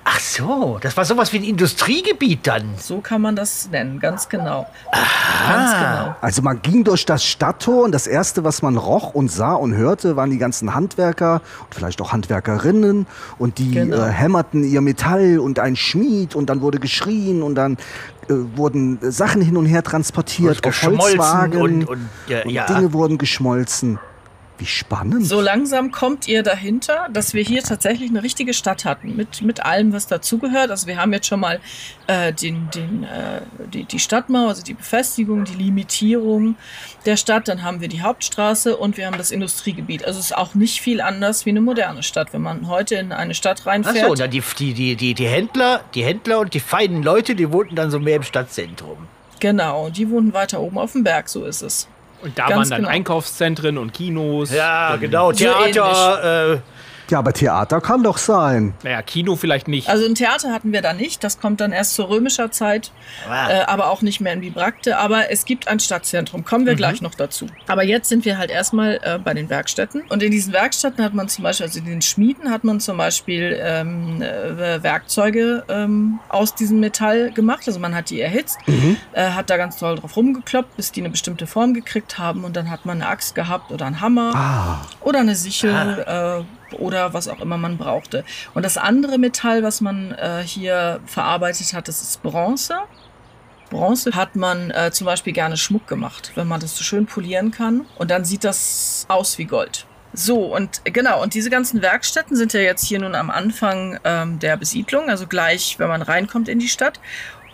[0.03, 2.63] Ach so, das war sowas wie ein Industriegebiet dann.
[2.77, 4.65] So kann man das nennen, ganz genau.
[4.91, 6.15] Ganz genau.
[6.21, 9.75] Also man ging durch das Stadttor und das Erste, was man roch und sah und
[9.75, 13.05] hörte, waren die ganzen Handwerker und vielleicht auch Handwerkerinnen
[13.37, 13.97] und die Genau.
[13.97, 17.73] äh, hämmerten ihr Metall und ein Schmied und dann wurde geschrien und dann
[18.29, 22.65] äh, wurden Sachen hin und her transportiert Und auf Holzwagen und- und, ja, und ja.
[22.65, 23.99] Dinge wurden geschmolzen.
[24.57, 25.25] Wie spannend.
[25.25, 29.65] So langsam kommt ihr dahinter, dass wir hier tatsächlich eine richtige Stadt hatten, mit, mit
[29.65, 30.71] allem, was dazugehört.
[30.71, 31.59] Also wir haben jetzt schon mal
[32.07, 33.41] äh, den, den, äh,
[33.73, 36.55] die, die Stadtmauer, also die Befestigung, die Limitierung
[37.05, 40.05] der Stadt, dann haben wir die Hauptstraße und wir haben das Industriegebiet.
[40.05, 42.31] Also es ist auch nicht viel anders wie eine moderne Stadt.
[42.31, 45.27] Wenn man heute in eine Stadt Ach reinfährt, so, na, die, die, die, die, die
[45.27, 49.07] Händler, die Händler und die feinen Leute, die wohnten dann so mehr im Stadtzentrum.
[49.41, 51.89] genau, die wohnen weiter oben auf dem Berg, so ist es.
[52.21, 52.89] Und da Ganz waren dann genau.
[52.89, 54.51] Einkaufszentren und Kinos.
[54.51, 55.31] Ja, und genau.
[55.31, 56.59] So Theater, äh,
[57.09, 58.73] Ja, aber Theater kann doch sein.
[58.83, 59.89] Naja, Kino vielleicht nicht.
[59.89, 61.23] Also ein Theater hatten wir da nicht.
[61.23, 62.91] Das kommt dann erst zur römischer Zeit,
[63.29, 64.97] äh, aber auch nicht mehr in Bibracte.
[64.97, 66.45] Aber es gibt ein Stadtzentrum.
[66.45, 67.47] Kommen wir gleich noch dazu.
[67.67, 70.03] Aber jetzt sind wir halt erstmal äh, bei den Werkstätten.
[70.09, 72.97] Und in diesen Werkstätten hat man zum Beispiel, also in den Schmieden hat man zum
[72.97, 77.63] Beispiel ähm, äh, Werkzeuge ähm, aus diesem Metall gemacht.
[77.67, 78.57] Also man hat die erhitzt,
[79.13, 82.43] äh, hat da ganz toll drauf rumgekloppt, bis die eine bestimmte Form gekriegt haben.
[82.43, 87.13] Und dann hat man eine Axt gehabt oder einen Hammer oder eine Sichel äh, oder
[87.13, 88.23] was auch immer man brauchte.
[88.53, 92.75] Und das andere Metall, was man äh, hier verarbeitet hat, das ist Bronze.
[93.69, 97.51] Bronze hat man äh, zum Beispiel gerne Schmuck gemacht, wenn man das so schön polieren
[97.51, 97.85] kann.
[97.97, 99.85] Und dann sieht das aus wie Gold.
[100.17, 104.39] So, und genau, und diese ganzen Werkstätten sind ja jetzt hier nun am Anfang ähm,
[104.39, 107.01] der Besiedlung, also gleich, wenn man reinkommt in die Stadt.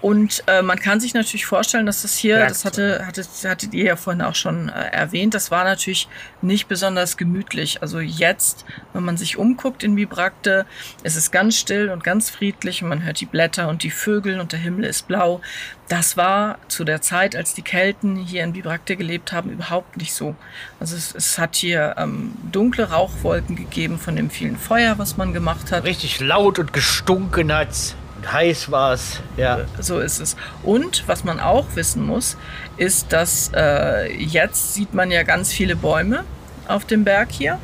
[0.01, 3.85] Und äh, man kann sich natürlich vorstellen, dass das hier, das hatte, hatte, hattet ihr
[3.85, 6.07] ja vorhin auch schon äh, erwähnt, das war natürlich
[6.41, 7.83] nicht besonders gemütlich.
[7.83, 10.65] Also jetzt, wenn man sich umguckt in Bibracte,
[11.03, 14.39] es ist ganz still und ganz friedlich und man hört die Blätter und die Vögel
[14.39, 15.39] und der Himmel ist blau.
[15.87, 20.13] Das war zu der Zeit, als die Kelten hier in Bibracte gelebt haben, überhaupt nicht
[20.13, 20.35] so.
[20.79, 25.31] Also es, es hat hier ähm, dunkle Rauchwolken gegeben von dem vielen Feuer, was man
[25.31, 25.83] gemacht hat.
[25.83, 27.95] Richtig laut und gestunken hat's.
[28.31, 29.19] Heiß war's.
[29.38, 29.60] Ja.
[29.79, 30.36] So ist es.
[30.63, 32.38] Und was man auch wissen muss,
[32.77, 36.23] ist, dass äh, jetzt sieht man ja ganz viele Bäume
[36.67, 37.60] auf dem Berg hier.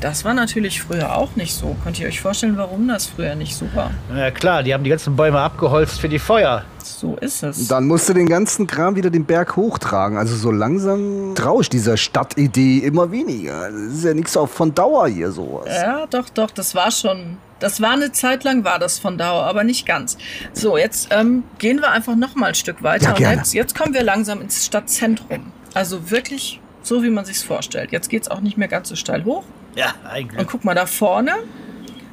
[0.00, 1.76] Das war natürlich früher auch nicht so.
[1.82, 3.90] Könnt ihr euch vorstellen, warum das früher nicht so war?
[4.14, 6.64] Ja klar, die haben die ganzen Bäume abgeholzt für die Feuer.
[6.84, 7.66] So ist es.
[7.66, 10.16] Dann musst du den ganzen Kram wieder den Berg hochtragen.
[10.16, 13.70] Also so langsam traue ich dieser Stadtidee immer weniger.
[13.70, 15.66] Das ist ja nichts auch von Dauer hier sowas.
[15.68, 17.38] Ja, doch, doch, das war schon.
[17.60, 20.16] Das war eine Zeit lang, war das von Dauer, aber nicht ganz.
[20.52, 23.04] So, jetzt ähm, gehen wir einfach noch mal ein Stück weiter.
[23.06, 23.36] Ja, und gerne.
[23.38, 25.52] jetzt, jetzt kommen wir langsam ins Stadtzentrum.
[25.74, 27.90] Also wirklich so, wie man sich's vorstellt.
[27.92, 29.44] Jetzt geht's auch nicht mehr ganz so steil hoch.
[29.74, 30.38] Ja, eigentlich.
[30.38, 31.32] Und guck mal, da vorne,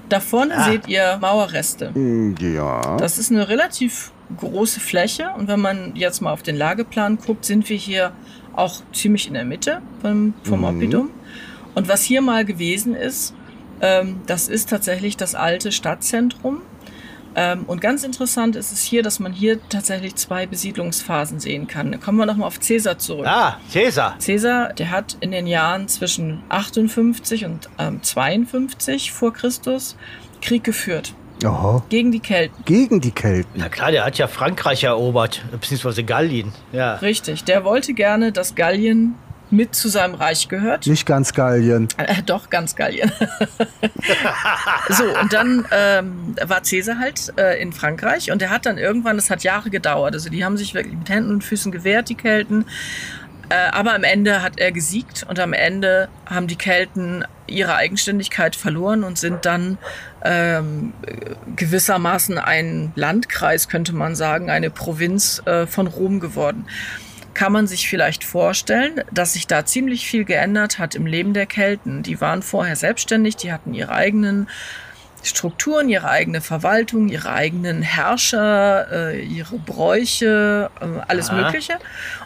[0.09, 0.63] da vorne Ah.
[0.65, 1.93] seht ihr Mauerreste.
[1.93, 2.97] Hm, Ja.
[2.97, 5.29] Das ist eine relativ große Fläche.
[5.37, 8.11] Und wenn man jetzt mal auf den Lageplan guckt, sind wir hier
[8.53, 10.65] auch ziemlich in der Mitte vom, vom Mhm.
[10.65, 11.09] Oppidum.
[11.75, 13.33] Und was hier mal gewesen ist,
[13.81, 16.61] ähm, das ist tatsächlich das alte Stadtzentrum.
[17.35, 21.99] Ähm, und ganz interessant ist es hier, dass man hier tatsächlich zwei Besiedlungsphasen sehen kann.
[21.99, 23.27] Kommen wir nochmal auf Caesar zurück.
[23.27, 24.17] Ah, Cäsar.
[24.25, 29.97] Caesar, der hat in den Jahren zwischen 58 und ähm, 52 vor Christus
[30.41, 31.83] Krieg geführt Aha.
[31.89, 32.63] gegen die Kelten.
[32.65, 33.51] Gegen die Kelten.
[33.55, 36.53] Na klar, der hat ja Frankreich erobert, beziehungsweise Gallien.
[36.71, 36.95] Ja.
[36.95, 39.15] Richtig, der wollte gerne, dass Gallien
[39.55, 40.87] mit zu seinem Reich gehört.
[40.87, 41.87] Nicht ganz Gallien.
[41.97, 43.11] Äh, doch, ganz Gallien.
[44.89, 49.15] so, und dann ähm, war Caesar halt äh, in Frankreich und er hat dann irgendwann,
[49.15, 52.15] das hat Jahre gedauert, also die haben sich wirklich mit Händen und Füßen gewehrt, die
[52.15, 52.65] Kelten.
[53.49, 58.55] Äh, aber am Ende hat er gesiegt und am Ende haben die Kelten ihre Eigenständigkeit
[58.55, 59.77] verloren und sind dann
[60.23, 60.93] ähm,
[61.55, 66.65] gewissermaßen ein Landkreis, könnte man sagen, eine Provinz äh, von Rom geworden
[67.35, 71.45] kann man sich vielleicht vorstellen, dass sich da ziemlich viel geändert hat im Leben der
[71.45, 72.01] Kelten.
[72.01, 74.47] Die waren vorher selbstständig, die hatten ihre eigenen
[75.21, 81.41] Strukturen, ihre eigene Verwaltung, ihre eigenen Herrscher, äh, ihre Bräuche, äh, alles Aha.
[81.41, 81.77] Mögliche.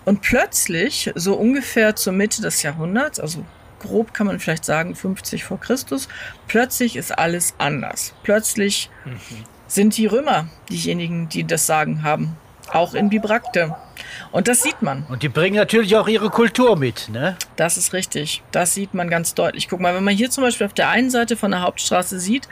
[0.06, 3.46] Und plötzlich, so ungefähr zur Mitte des Jahrhunderts, also
[3.80, 6.08] grob kann man vielleicht sagen 50 vor Christus,
[6.48, 8.14] plötzlich ist alles anders.
[8.24, 8.90] Plötzlich
[9.68, 12.36] sind die Römer diejenigen, die das Sagen haben.
[12.72, 13.76] Auch in Bibracte.
[14.32, 15.06] Und das sieht man.
[15.10, 17.36] Und die bringen natürlich auch ihre Kultur mit, ne?
[17.56, 18.44] Das ist richtig.
[18.52, 19.68] Das sieht man ganz deutlich.
[19.68, 22.48] Guck mal, wenn man hier zum Beispiel auf der einen Seite von der Hauptstraße sieht,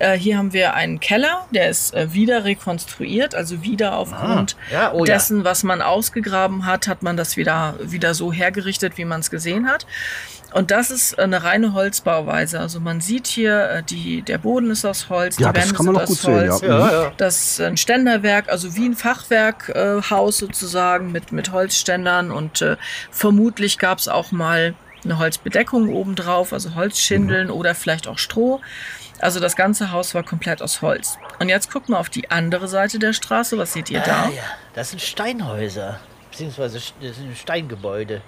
[0.00, 4.72] äh, hier haben wir einen Keller, der ist äh, wieder rekonstruiert, also wieder aufgrund Ah,
[4.72, 5.14] ja, oh ja.
[5.14, 9.30] dessen, was man ausgegraben hat, hat man das wieder, wieder so hergerichtet, wie man es
[9.30, 9.86] gesehen hat.
[10.54, 12.58] Und das ist eine reine Holzbauweise.
[12.58, 15.82] Also man sieht hier, äh, die, der Boden ist aus Holz, Ja, die das Wände
[15.82, 16.60] sind aus sehen, Holz.
[16.62, 16.68] ja.
[16.68, 17.12] Ja, ja.
[17.18, 22.76] Das ist ein Ständerwerk, also wie ein Fachwerkhaus äh, sozusagen mit, mit Holzständern und äh,
[23.10, 28.60] vermutlich gab es auch mal eine Holzbedeckung obendrauf, also Holzschindeln oder vielleicht auch Stroh.
[29.20, 31.18] Also das ganze Haus war komplett aus Holz.
[31.40, 33.58] Und jetzt guckt mal auf die andere Seite der Straße.
[33.58, 34.24] Was seht ihr da?
[34.24, 34.42] Ah, ja.
[34.74, 35.98] Das sind Steinhäuser,
[36.30, 38.22] beziehungsweise das sind Steingebäude.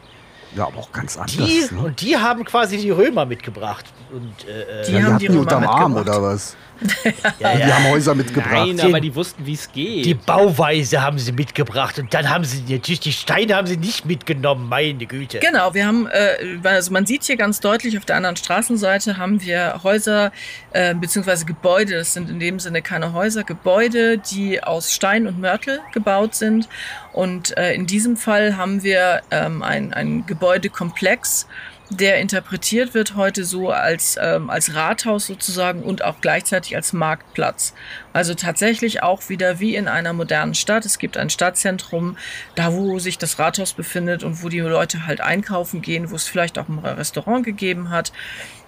[0.57, 1.37] Ja, aber auch ganz anders.
[1.37, 1.81] Die, ne?
[1.81, 3.85] und die haben quasi die Römer mitgebracht.
[4.13, 6.57] Und, äh, äh, Die die haben hatten die die Römer unterm Arm oder was?
[7.39, 7.77] ja, Die ja.
[7.77, 8.53] haben Häuser mitgebracht.
[8.53, 10.07] Nein, aber die wussten, wie es geht.
[10.07, 14.07] Die Bauweise haben sie mitgebracht und dann haben sie natürlich die Steine haben sie nicht
[14.07, 15.41] mitgenommen, meine Güte.
[15.41, 19.43] Genau, wir haben, äh, also man sieht hier ganz deutlich, auf der anderen Straßenseite haben
[19.43, 20.33] wir Häuser
[20.73, 25.39] äh, beziehungsweise Gebäude, das sind in dem Sinne keine Häuser, Gebäude, die aus Stein und
[25.39, 26.69] Mörtel gebaut sind.
[27.13, 31.47] Und äh, in diesem Fall haben wir ähm, ein, ein Gebäudekomplex,
[31.91, 37.75] der interpretiert wird heute so als, ähm, als Rathaus sozusagen und auch gleichzeitig als Marktplatz.
[38.13, 40.87] Also tatsächlich auch wieder wie in einer modernen Stadt.
[40.87, 42.17] Es gibt ein Stadtzentrum,
[42.55, 46.29] da wo sich das Rathaus befindet und wo die Leute halt einkaufen gehen, wo es
[46.29, 48.13] vielleicht auch ein Restaurant gegeben hat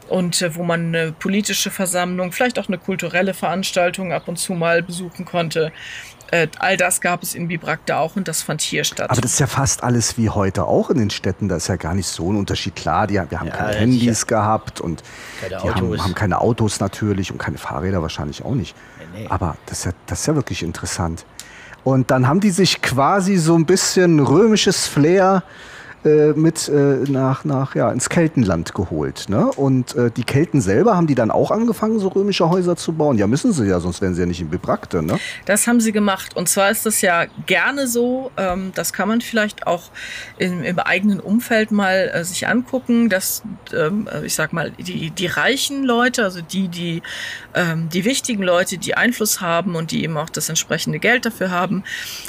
[0.08, 4.52] und äh, wo man eine politische Versammlung, vielleicht auch eine kulturelle Veranstaltung ab und zu
[4.52, 5.72] mal besuchen konnte.
[6.32, 9.10] Äh, all das gab es in Bibracte auch und das fand hier statt.
[9.10, 11.46] Aber das ist ja fast alles wie heute auch in den Städten.
[11.48, 12.74] Da ist ja gar nicht so ein Unterschied.
[12.74, 13.74] Klar, die, wir haben Ja, keine.
[13.74, 15.02] Handys gehabt und
[15.42, 16.00] Keine die haben, Autos.
[16.02, 18.74] haben keine Autos natürlich und keine Fahrräder wahrscheinlich auch nicht.
[19.12, 19.26] Nee, nee.
[19.28, 21.26] Aber das ist, ja, das ist ja wirklich interessant.
[21.84, 25.42] Und dann haben die sich quasi so ein bisschen römisches Flair
[26.04, 29.28] äh, mit äh, nach, nach, ja, ins Keltenland geholt.
[29.28, 29.46] Ne?
[29.46, 33.18] Und äh, die Kelten selber haben die dann auch angefangen, so römische Häuser zu bauen.
[33.18, 35.02] Ja, müssen sie ja, sonst wären sie ja nicht in Bibrakte.
[35.02, 35.18] Ne?
[35.44, 36.36] Das haben sie gemacht.
[36.36, 39.90] Und zwar ist das ja gerne so, ähm, das kann man vielleicht auch
[40.38, 43.42] im, im eigenen Umfeld mal äh, sich angucken, dass,
[43.72, 47.02] ähm, äh, ich sag mal, die, die reichen Leute, also die, die,
[47.54, 51.50] ähm, die wichtigen Leute, die Einfluss haben und die eben auch das entsprechende Geld dafür
[51.50, 51.84] haben,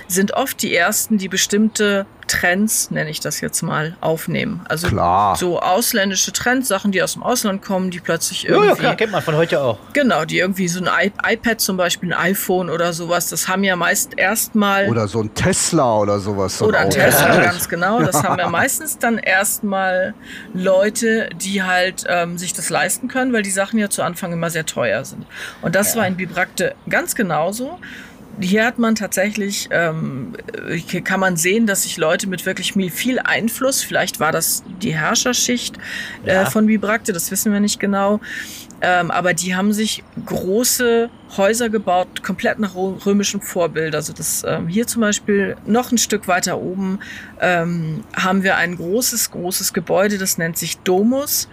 [0.07, 4.61] sind oft die ersten, die bestimmte Trends, nenne ich das jetzt mal, aufnehmen.
[4.69, 5.35] Also Klar.
[5.35, 8.95] so ausländische Trends, Sachen, die aus dem Ausland kommen, die plötzlich Ja, irgendwie ja, klar,
[8.95, 9.77] kennt man von heute auch.
[9.93, 13.63] Genau, die irgendwie so ein I iPad zum Beispiel, ein iPhone oder sowas, das haben
[13.63, 14.89] ja meist erstmal.
[14.89, 16.57] Oder so ein Tesla oder sowas.
[16.57, 16.89] so Oder ein.
[16.89, 18.01] Tesla, ganz genau.
[18.01, 20.13] Das haben ja meistens dann erstmal
[20.53, 24.49] Leute, die halt ähm, sich das leisten können, weil die Sachen ja zu Anfang immer
[24.49, 25.25] sehr teuer sind.
[25.61, 27.79] Und das war in Bibrakte ganz genauso.
[28.39, 30.33] Hier hat man tatsächlich, ähm,
[30.87, 34.95] hier kann man sehen, dass sich Leute mit wirklich viel Einfluss, vielleicht war das die
[34.95, 35.77] Herrscherschicht
[36.25, 36.45] äh, Ja.
[36.45, 38.19] von Bibrakte, das wissen wir nicht genau,
[38.81, 43.95] ähm, aber die haben sich große Häuser gebaut, komplett nach rö- römischem Vorbild.
[43.95, 46.99] Also das ähm, hier zum Beispiel noch ein Stück weiter oben
[47.39, 51.47] ähm, haben wir ein großes, großes Gebäude, das nennt sich Domus.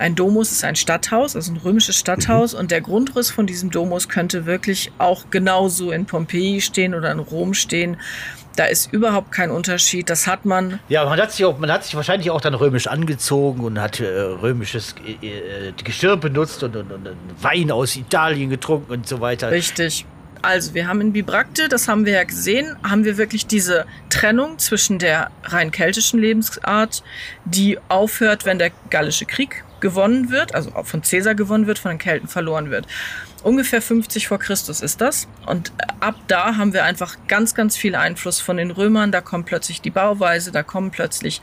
[0.00, 2.54] Ein Domus ist ein Stadthaus, also ein römisches Stadthaus.
[2.54, 7.18] Und der Grundriss von diesem Domus könnte wirklich auch genauso in Pompeji stehen oder in
[7.18, 7.98] Rom stehen.
[8.56, 10.08] Da ist überhaupt kein Unterschied.
[10.08, 12.86] Das hat man Ja, man hat sich auch, man hat sich wahrscheinlich auch dann römisch
[12.86, 15.26] angezogen und hat äh, römisches äh,
[15.68, 19.50] äh, Geschirr benutzt und, und, und, und Wein aus Italien getrunken und so weiter.
[19.50, 20.06] Richtig.
[20.40, 24.58] Also wir haben in Bibrakte, das haben wir ja gesehen, haben wir wirklich diese Trennung
[24.58, 27.02] zwischen der rein keltischen Lebensart,
[27.44, 31.98] die aufhört, wenn der gallische Krieg gewonnen wird, also von Caesar gewonnen wird, von den
[31.98, 32.86] Kelten verloren wird.
[33.42, 35.26] Ungefähr 50 vor Christus ist das.
[35.46, 39.12] Und ab da haben wir einfach ganz, ganz viel Einfluss von den Römern.
[39.12, 41.40] Da kommt plötzlich die Bauweise, da kommen plötzlich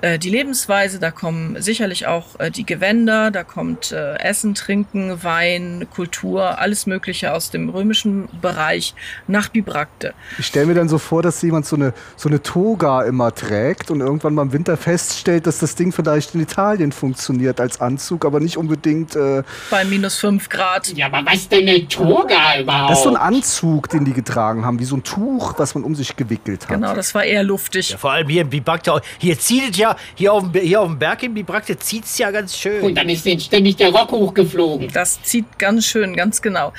[0.00, 5.22] äh, die Lebensweise, da kommen sicherlich auch äh, die Gewänder, da kommt äh, Essen, Trinken,
[5.24, 8.94] Wein, Kultur, alles Mögliche aus dem römischen Bereich
[9.26, 10.14] nach Bibrakte.
[10.38, 13.90] Ich stelle mir dann so vor, dass jemand so eine, so eine Toga immer trägt
[13.90, 18.24] und irgendwann mal im Winter feststellt, dass das Ding vielleicht in Italien funktioniert als Anzug,
[18.24, 19.16] aber nicht unbedingt.
[19.16, 20.88] Äh, Bei minus 5 Grad.
[20.96, 22.90] Ja, aber was denn eine Toga überhaupt?
[22.90, 25.84] das ist so ein Anzug, den die getragen haben, wie so ein Tuch, was man
[25.84, 26.68] um sich gewickelt hat.
[26.68, 27.90] Genau, das war eher luftig.
[27.90, 29.00] Ja, vor allem hier in Bibrakte.
[29.18, 32.18] Hier zieht es ja, hier auf dem, hier auf dem Berg in Bibrakte zieht es
[32.18, 32.82] ja ganz schön.
[32.82, 34.88] Und dann ist denen ständig der Rock hochgeflogen.
[34.92, 36.72] Das zieht ganz schön, ganz genau.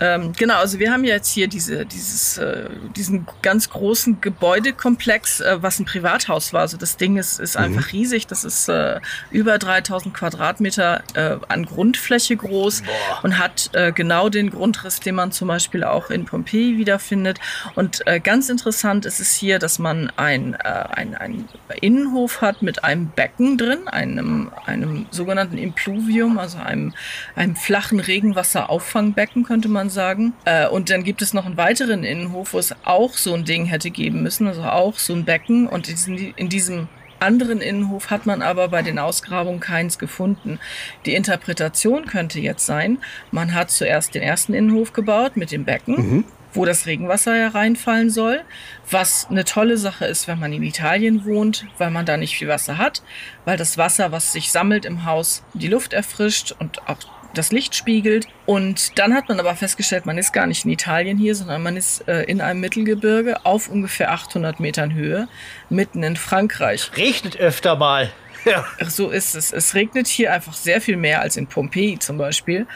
[0.00, 5.62] Ähm, genau, also wir haben jetzt hier diese, dieses, äh, diesen ganz großen Gebäudekomplex, äh,
[5.62, 6.62] was ein Privathaus war.
[6.62, 8.26] Also das Ding ist, ist einfach riesig.
[8.26, 12.82] Das ist äh, über 3000 Quadratmeter äh, an Grundfläche groß
[13.22, 17.38] und hat äh, genau den Grundriss, den man zum Beispiel auch in Pompeji wiederfindet.
[17.74, 21.48] Und äh, ganz interessant ist es hier, dass man ein, äh, ein
[21.80, 26.94] Innenhof hat mit einem Becken drin, einem, einem sogenannten Impluvium, also einem,
[27.36, 30.34] einem flachen Regenwasserauffangbecken, könnte man sagen.
[30.44, 33.64] Äh, und dann gibt es noch einen weiteren Innenhof, wo es auch so ein Ding
[33.64, 35.66] hätte geben müssen, also auch so ein Becken.
[35.66, 36.88] Und in, diesem
[37.20, 40.58] anderen Innenhof hat man aber bei den Ausgrabungen keins gefunden.
[41.06, 42.98] Die Interpretation könnte jetzt sein,
[43.30, 46.24] man hat zuerst den ersten Innenhof gebaut mit dem Becken.
[46.54, 48.40] wo das Regenwasser ja reinfallen soll,
[48.88, 52.48] was eine tolle Sache ist, wenn man in Italien wohnt, weil man da nicht viel
[52.48, 53.02] Wasser hat,
[53.44, 56.96] weil das Wasser, was sich sammelt im Haus, die Luft erfrischt und auch
[57.38, 58.26] das Licht spiegelt.
[58.46, 61.76] Und dann hat man aber festgestellt, man ist gar nicht in Italien hier, sondern man
[61.76, 65.28] ist äh, in einem Mittelgebirge auf ungefähr 800 Metern Höhe,
[65.68, 66.90] mitten in Frankreich.
[66.96, 68.12] Regnet öfter mal.
[68.44, 68.66] Ja.
[68.86, 69.54] So ist es.
[69.54, 72.66] Es regnet hier einfach sehr viel mehr als in Pompeji zum Beispiel.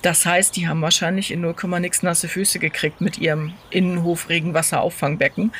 [0.00, 5.52] Das heißt, die haben wahrscheinlich in 0, nix nasse Füße gekriegt mit ihrem Innenhof Regenwasserauffangbecken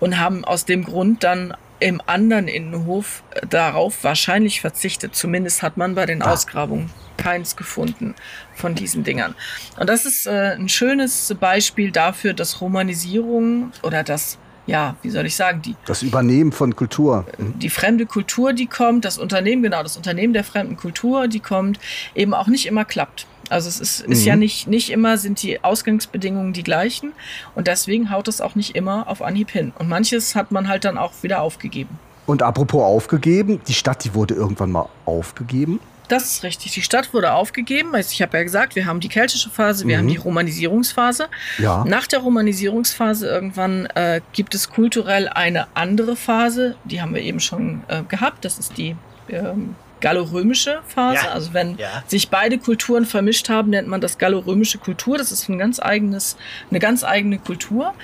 [0.00, 5.14] und haben aus dem Grund dann im anderen Innenhof äh, darauf wahrscheinlich verzichtet.
[5.14, 8.14] Zumindest hat man bei den Ausgrabungen keins gefunden
[8.54, 9.34] von diesen Dingern.
[9.78, 15.26] Und das ist äh, ein schönes Beispiel dafür, dass Romanisierung oder dass ja, wie soll
[15.26, 17.24] ich sagen, die, Das Übernehmen von Kultur.
[17.38, 21.78] die fremde Kultur, die kommt, das Unternehmen, genau, das Unternehmen der fremden Kultur, die kommt,
[22.16, 23.26] eben auch nicht immer klappt.
[23.50, 27.12] Also es ist, ist ja nicht, nicht immer sind die Ausgangsbedingungen die gleichen
[27.54, 29.72] und deswegen haut es auch nicht immer auf Anhieb hin.
[29.78, 31.98] Und manches hat man halt dann auch wieder aufgegeben.
[32.26, 35.80] Und apropos aufgegeben, die Stadt, die wurde irgendwann mal aufgegeben.
[36.08, 36.72] Das ist richtig.
[36.72, 37.92] Die Stadt wurde aufgegeben.
[37.96, 41.26] Ich habe ja gesagt, wir haben die keltische Phase, wir haben die Romanisierungsphase.
[41.58, 41.84] Ja.
[41.84, 46.76] Nach der Romanisierungsphase irgendwann äh, gibt es kulturell eine andere Phase.
[46.84, 48.44] Die haben wir eben schon äh, gehabt.
[48.44, 48.94] Das ist die
[49.28, 51.24] ähm, gallorömische Phase.
[51.24, 51.32] Ja.
[51.32, 52.02] Also wenn Ja.
[52.06, 55.18] sich beide Kulturen vermischt haben, nennt man das gallorömische Kultur.
[55.18, 56.36] Das ist ein ganz eigenes,
[56.70, 57.94] eine ganz eigene Kultur.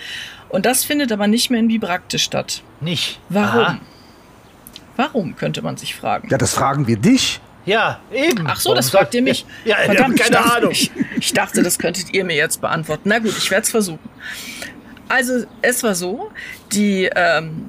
[0.49, 2.63] Und das findet aber nicht mehr in Bibracte statt.
[2.81, 3.21] Nicht.
[3.29, 3.61] Warum?
[3.61, 3.79] Aha.
[4.97, 6.29] Warum, könnte man sich fragen.
[6.31, 7.41] Ja, das fragen wir dich.
[7.65, 8.47] Ja, eben.
[8.47, 9.47] Ach so, Warum das fragt ihr mich.
[9.65, 10.71] Ja, ja Verdammt, keine ich dachte, Ahnung.
[10.73, 13.09] Ich, ich dachte, das könntet ihr mir jetzt beantworten.
[13.09, 14.09] Na gut, ich werde es versuchen.
[15.09, 16.31] Also, es war so,
[16.73, 17.67] die ähm,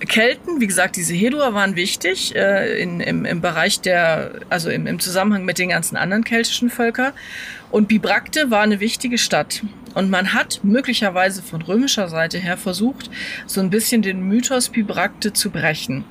[0.00, 4.86] Kelten, wie gesagt, diese Hedua waren wichtig äh, in, im, im Bereich der, also im,
[4.86, 7.12] im Zusammenhang mit den ganzen anderen keltischen Völkern.
[7.70, 9.62] Und Bibracte war eine wichtige Stadt.
[9.94, 13.10] Und man hat möglicherweise von römischer Seite her versucht,
[13.46, 16.04] so ein bisschen den Mythos Bibracte zu brechen.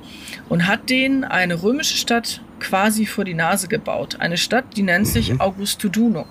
[0.48, 4.16] Und hat denen eine römische Stadt quasi vor die Nase gebaut.
[4.20, 6.26] Eine Stadt, die nennt sich Augustodunum.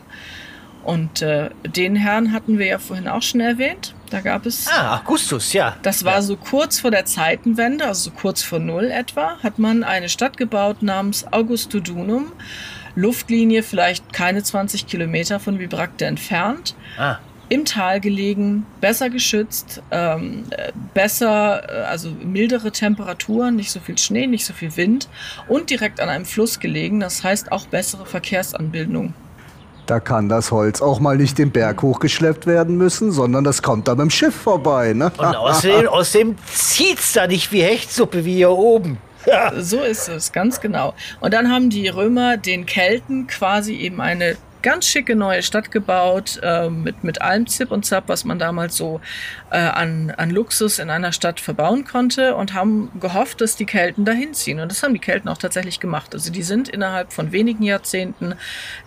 [0.84, 3.94] Und äh, den Herrn hatten wir ja vorhin auch schon erwähnt.
[4.10, 5.76] Da gab es Ah, Augustus, ja.
[5.84, 9.84] das war so kurz vor der Zeitenwende, also so kurz vor Null etwa, hat man
[9.84, 12.32] eine Stadt gebaut namens Augustodunum.
[12.96, 16.76] Luftlinie vielleicht keine 20 Kilometer von Bibracte entfernt.
[16.98, 17.18] Ah.
[17.48, 23.98] Im Tal gelegen, besser geschützt, ähm, äh, besser, äh, also mildere Temperaturen, nicht so viel
[23.98, 25.08] Schnee, nicht so viel Wind
[25.48, 29.14] und direkt an einem Fluss gelegen, das heißt auch bessere Verkehrsanbindung.
[29.90, 33.88] Da kann das Holz auch mal nicht den Berg hochgeschleppt werden müssen, sondern das kommt
[33.88, 35.12] da mit dem Schiff vorbei, ne?
[35.18, 39.00] Und außerdem, außerdem zieht's da nicht wie Hechtsuppe wie hier oben.
[39.26, 39.52] Ja.
[39.60, 40.94] So ist es, ganz genau.
[41.22, 46.40] Und dann haben die Römer den Kelten quasi eben eine ganz schicke neue Stadt gebaut,
[46.44, 49.02] äh, mit, mit allem Zip und Zap, was man damals so
[49.50, 54.06] äh, an, an Luxus in einer Stadt verbauen konnte und haben gehofft, dass die Kelten
[54.06, 54.60] dahin ziehen.
[54.60, 56.14] Und das haben die Kelten auch tatsächlich gemacht.
[56.14, 58.36] Also die sind innerhalb von wenigen Jahrzehnten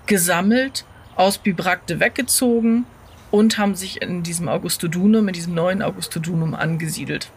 [0.07, 0.85] gesammelt,
[1.17, 2.85] aus Bibracte weggezogen
[3.31, 7.29] und haben sich in diesem Augustodunum, in diesem neuen Augustodunum angesiedelt.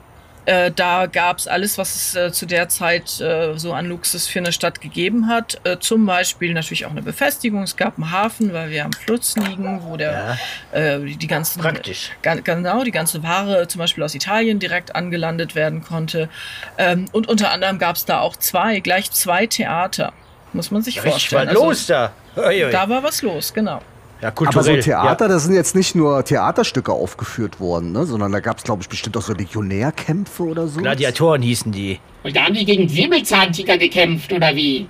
[0.47, 4.27] Äh, da gab es alles, was es äh, zu der Zeit äh, so an Luxus
[4.27, 5.59] für eine Stadt gegeben hat.
[5.63, 7.63] Äh, zum Beispiel natürlich auch eine Befestigung.
[7.63, 10.37] Es gab einen Hafen, weil wir am Fluss liegen, wo der
[10.71, 12.11] äh, die ganzen Praktisch.
[12.21, 16.29] Ga- genau die ganze Ware zum Beispiel aus Italien direkt angelandet werden konnte.
[16.77, 20.13] Ähm, und unter anderem gab es da auch zwei, gleich zwei Theater.
[20.53, 21.47] Muss man sich Richtig vorstellen.
[21.47, 22.11] was los da.
[22.37, 22.71] Ui, ui.
[22.71, 23.81] da war was los, genau.
[24.21, 24.75] Ja, Aber so.
[24.75, 28.05] Theater, da sind jetzt nicht nur Theaterstücke aufgeführt worden, ne?
[28.05, 30.77] sondern da gab es, glaube ich, bestimmt auch so Legionärkämpfe oder so.
[30.79, 30.83] Ja.
[30.83, 31.99] Gladiatoren hießen die.
[32.23, 34.87] Und da haben die gegen Säbelzahntiger gekämpft, oder wie?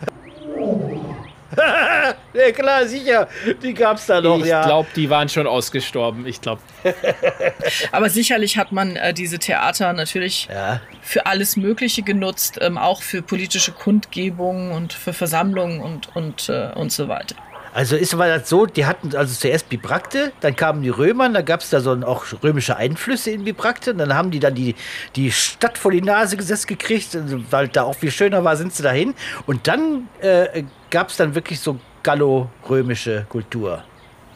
[2.34, 3.30] Ja, klar, sicher.
[3.64, 4.66] Die gab's da noch, ich ja.
[4.66, 6.28] glaube, die waren schon ausgestorben.
[6.28, 6.62] Ich glaube,
[7.92, 10.82] Aber sicherlich hat man äh, diese Theater natürlich Ja.
[11.02, 16.72] für alles Mögliche genutzt, ähm, auch für politische Kundgebungen und für Versammlungen und, und, äh,
[16.76, 17.36] und so weiter.
[17.74, 21.42] Also ist war das so, die hatten also zuerst Bibracte, dann kamen die Römer, da
[21.42, 24.56] gab es da so ein, auch römische Einflüsse in Bibracte, und dann haben die dann
[24.56, 24.76] die,
[25.18, 27.18] die Stadt vor die Nase gesetzt gekriegt,
[27.50, 29.14] weil da auch viel schöner war, sind sie dahin.
[29.46, 33.84] Und dann äh, gab es dann wirklich so gallo-römische Kultur.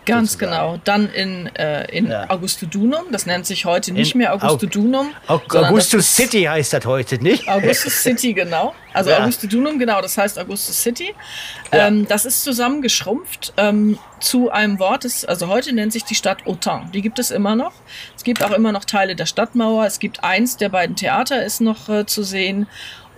[0.06, 0.52] Ganz sozusagen.
[0.60, 0.82] genau.
[0.86, 2.28] Dann in, äh, in Ja.
[2.32, 5.12] Augustodunum, das nennt sich heute nicht In mehr Aug- Augustodunum.
[5.28, 7.48] Au- sondern Augustus City heißt das heute, nicht?
[7.48, 8.74] Augustus City, genau.
[8.92, 9.20] Also Ja.
[9.22, 11.14] Augustodunum, genau, das heißt Augustus City.
[11.72, 11.88] Ja.
[11.88, 16.48] Ähm, das ist zusammengeschrumpft ähm, zu einem Wort, das, also heute nennt sich die Stadt
[16.48, 16.90] Autun.
[16.92, 17.74] Die gibt es immer noch.
[18.18, 19.86] Es gibt auch immer noch Teile der Stadtmauer.
[19.86, 22.66] Es gibt eins der beiden Theater ist noch äh, zu sehen.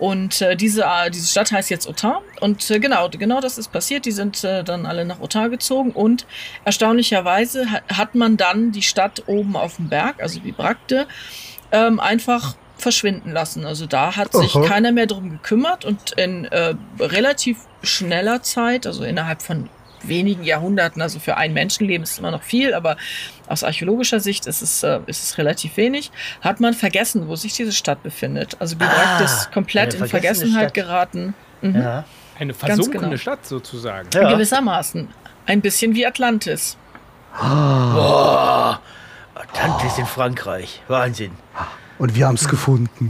[0.02, 2.24] Und äh, diese, äh, diese Stadt heißt jetzt Autun.
[2.40, 4.04] Und äh, genau, genau das ist passiert.
[4.04, 5.92] Die sind äh, dann alle nach Autun gezogen.
[5.92, 6.26] Und
[6.64, 11.06] erstaunlicherweise ha hat man dann die Stadt oben auf dem Berg, also Bibracte,
[11.70, 13.64] ähm, einfach verschwinden lassen.
[13.64, 14.66] Also da hat sich Aha.
[14.66, 19.70] keiner mehr drum gekümmert und in äh, relativ schneller Zeit, also innerhalb von
[20.04, 22.96] wenigen Jahrhunderten, also für ein Menschenleben ist es immer noch viel, aber
[23.46, 27.52] aus archäologischer Sicht ist es, äh, ist es relativ wenig, hat man vergessen, wo sich
[27.54, 28.56] diese Stadt befindet.
[28.60, 30.74] Also Bibracte Ah, ist komplett in Vergessenheit Stadt.
[30.74, 31.34] geraten.
[31.60, 31.76] Mhm.
[31.80, 32.04] Ja.
[32.38, 33.16] eine Ganz versunkene genau.
[33.16, 34.08] Stadt sozusagen.
[34.14, 34.30] Ja.
[34.32, 35.08] Gewissermaßen.
[35.46, 36.76] Ein bisschen wie Atlantis.
[39.34, 40.82] Atlantis in Frankreich.
[40.88, 41.32] Wahnsinn.
[41.98, 43.08] Und wir haben es gefunden.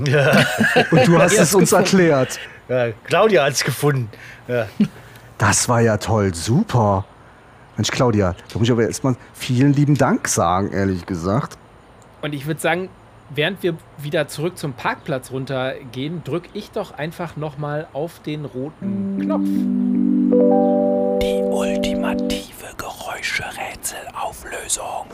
[0.91, 1.75] Und du hast es uns gefunden.
[1.99, 2.39] erklärt.
[2.69, 4.11] Ja, Claudia hat's gefunden.
[4.49, 4.67] Ja.
[5.43, 7.05] Das war ja toll, super.
[7.77, 11.59] Mensch, Claudia, da muss ich aber erstmal vielen lieben Dank sagen, ehrlich gesagt.
[12.21, 12.89] Und ich würde sagen,
[13.29, 19.19] während wir wieder zurück zum Parkplatz runtergehen, drücke ich doch einfach nochmal auf den roten
[19.21, 19.49] Knopf.
[21.21, 25.07] Die ultimative Geräuscherätselauflösung.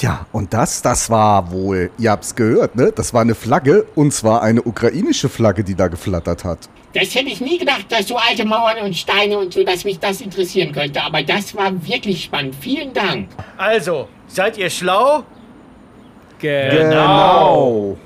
[0.00, 2.90] Tja, und das, das war wohl, ihr habt's gehört, ne?
[2.90, 6.70] Das war eine Flagge und zwar eine ukrainische Flagge, die da geflattert hat.
[6.94, 9.98] Das hätte ich nie gedacht, dass so alte Mauern und Steine und so, dass mich
[9.98, 11.02] das interessieren könnte.
[11.02, 12.54] Aber das war wirklich spannend.
[12.58, 13.28] Vielen Dank.
[13.58, 15.22] Also, seid ihr schlau?
[16.38, 16.78] Genau.
[16.78, 17.98] Genau.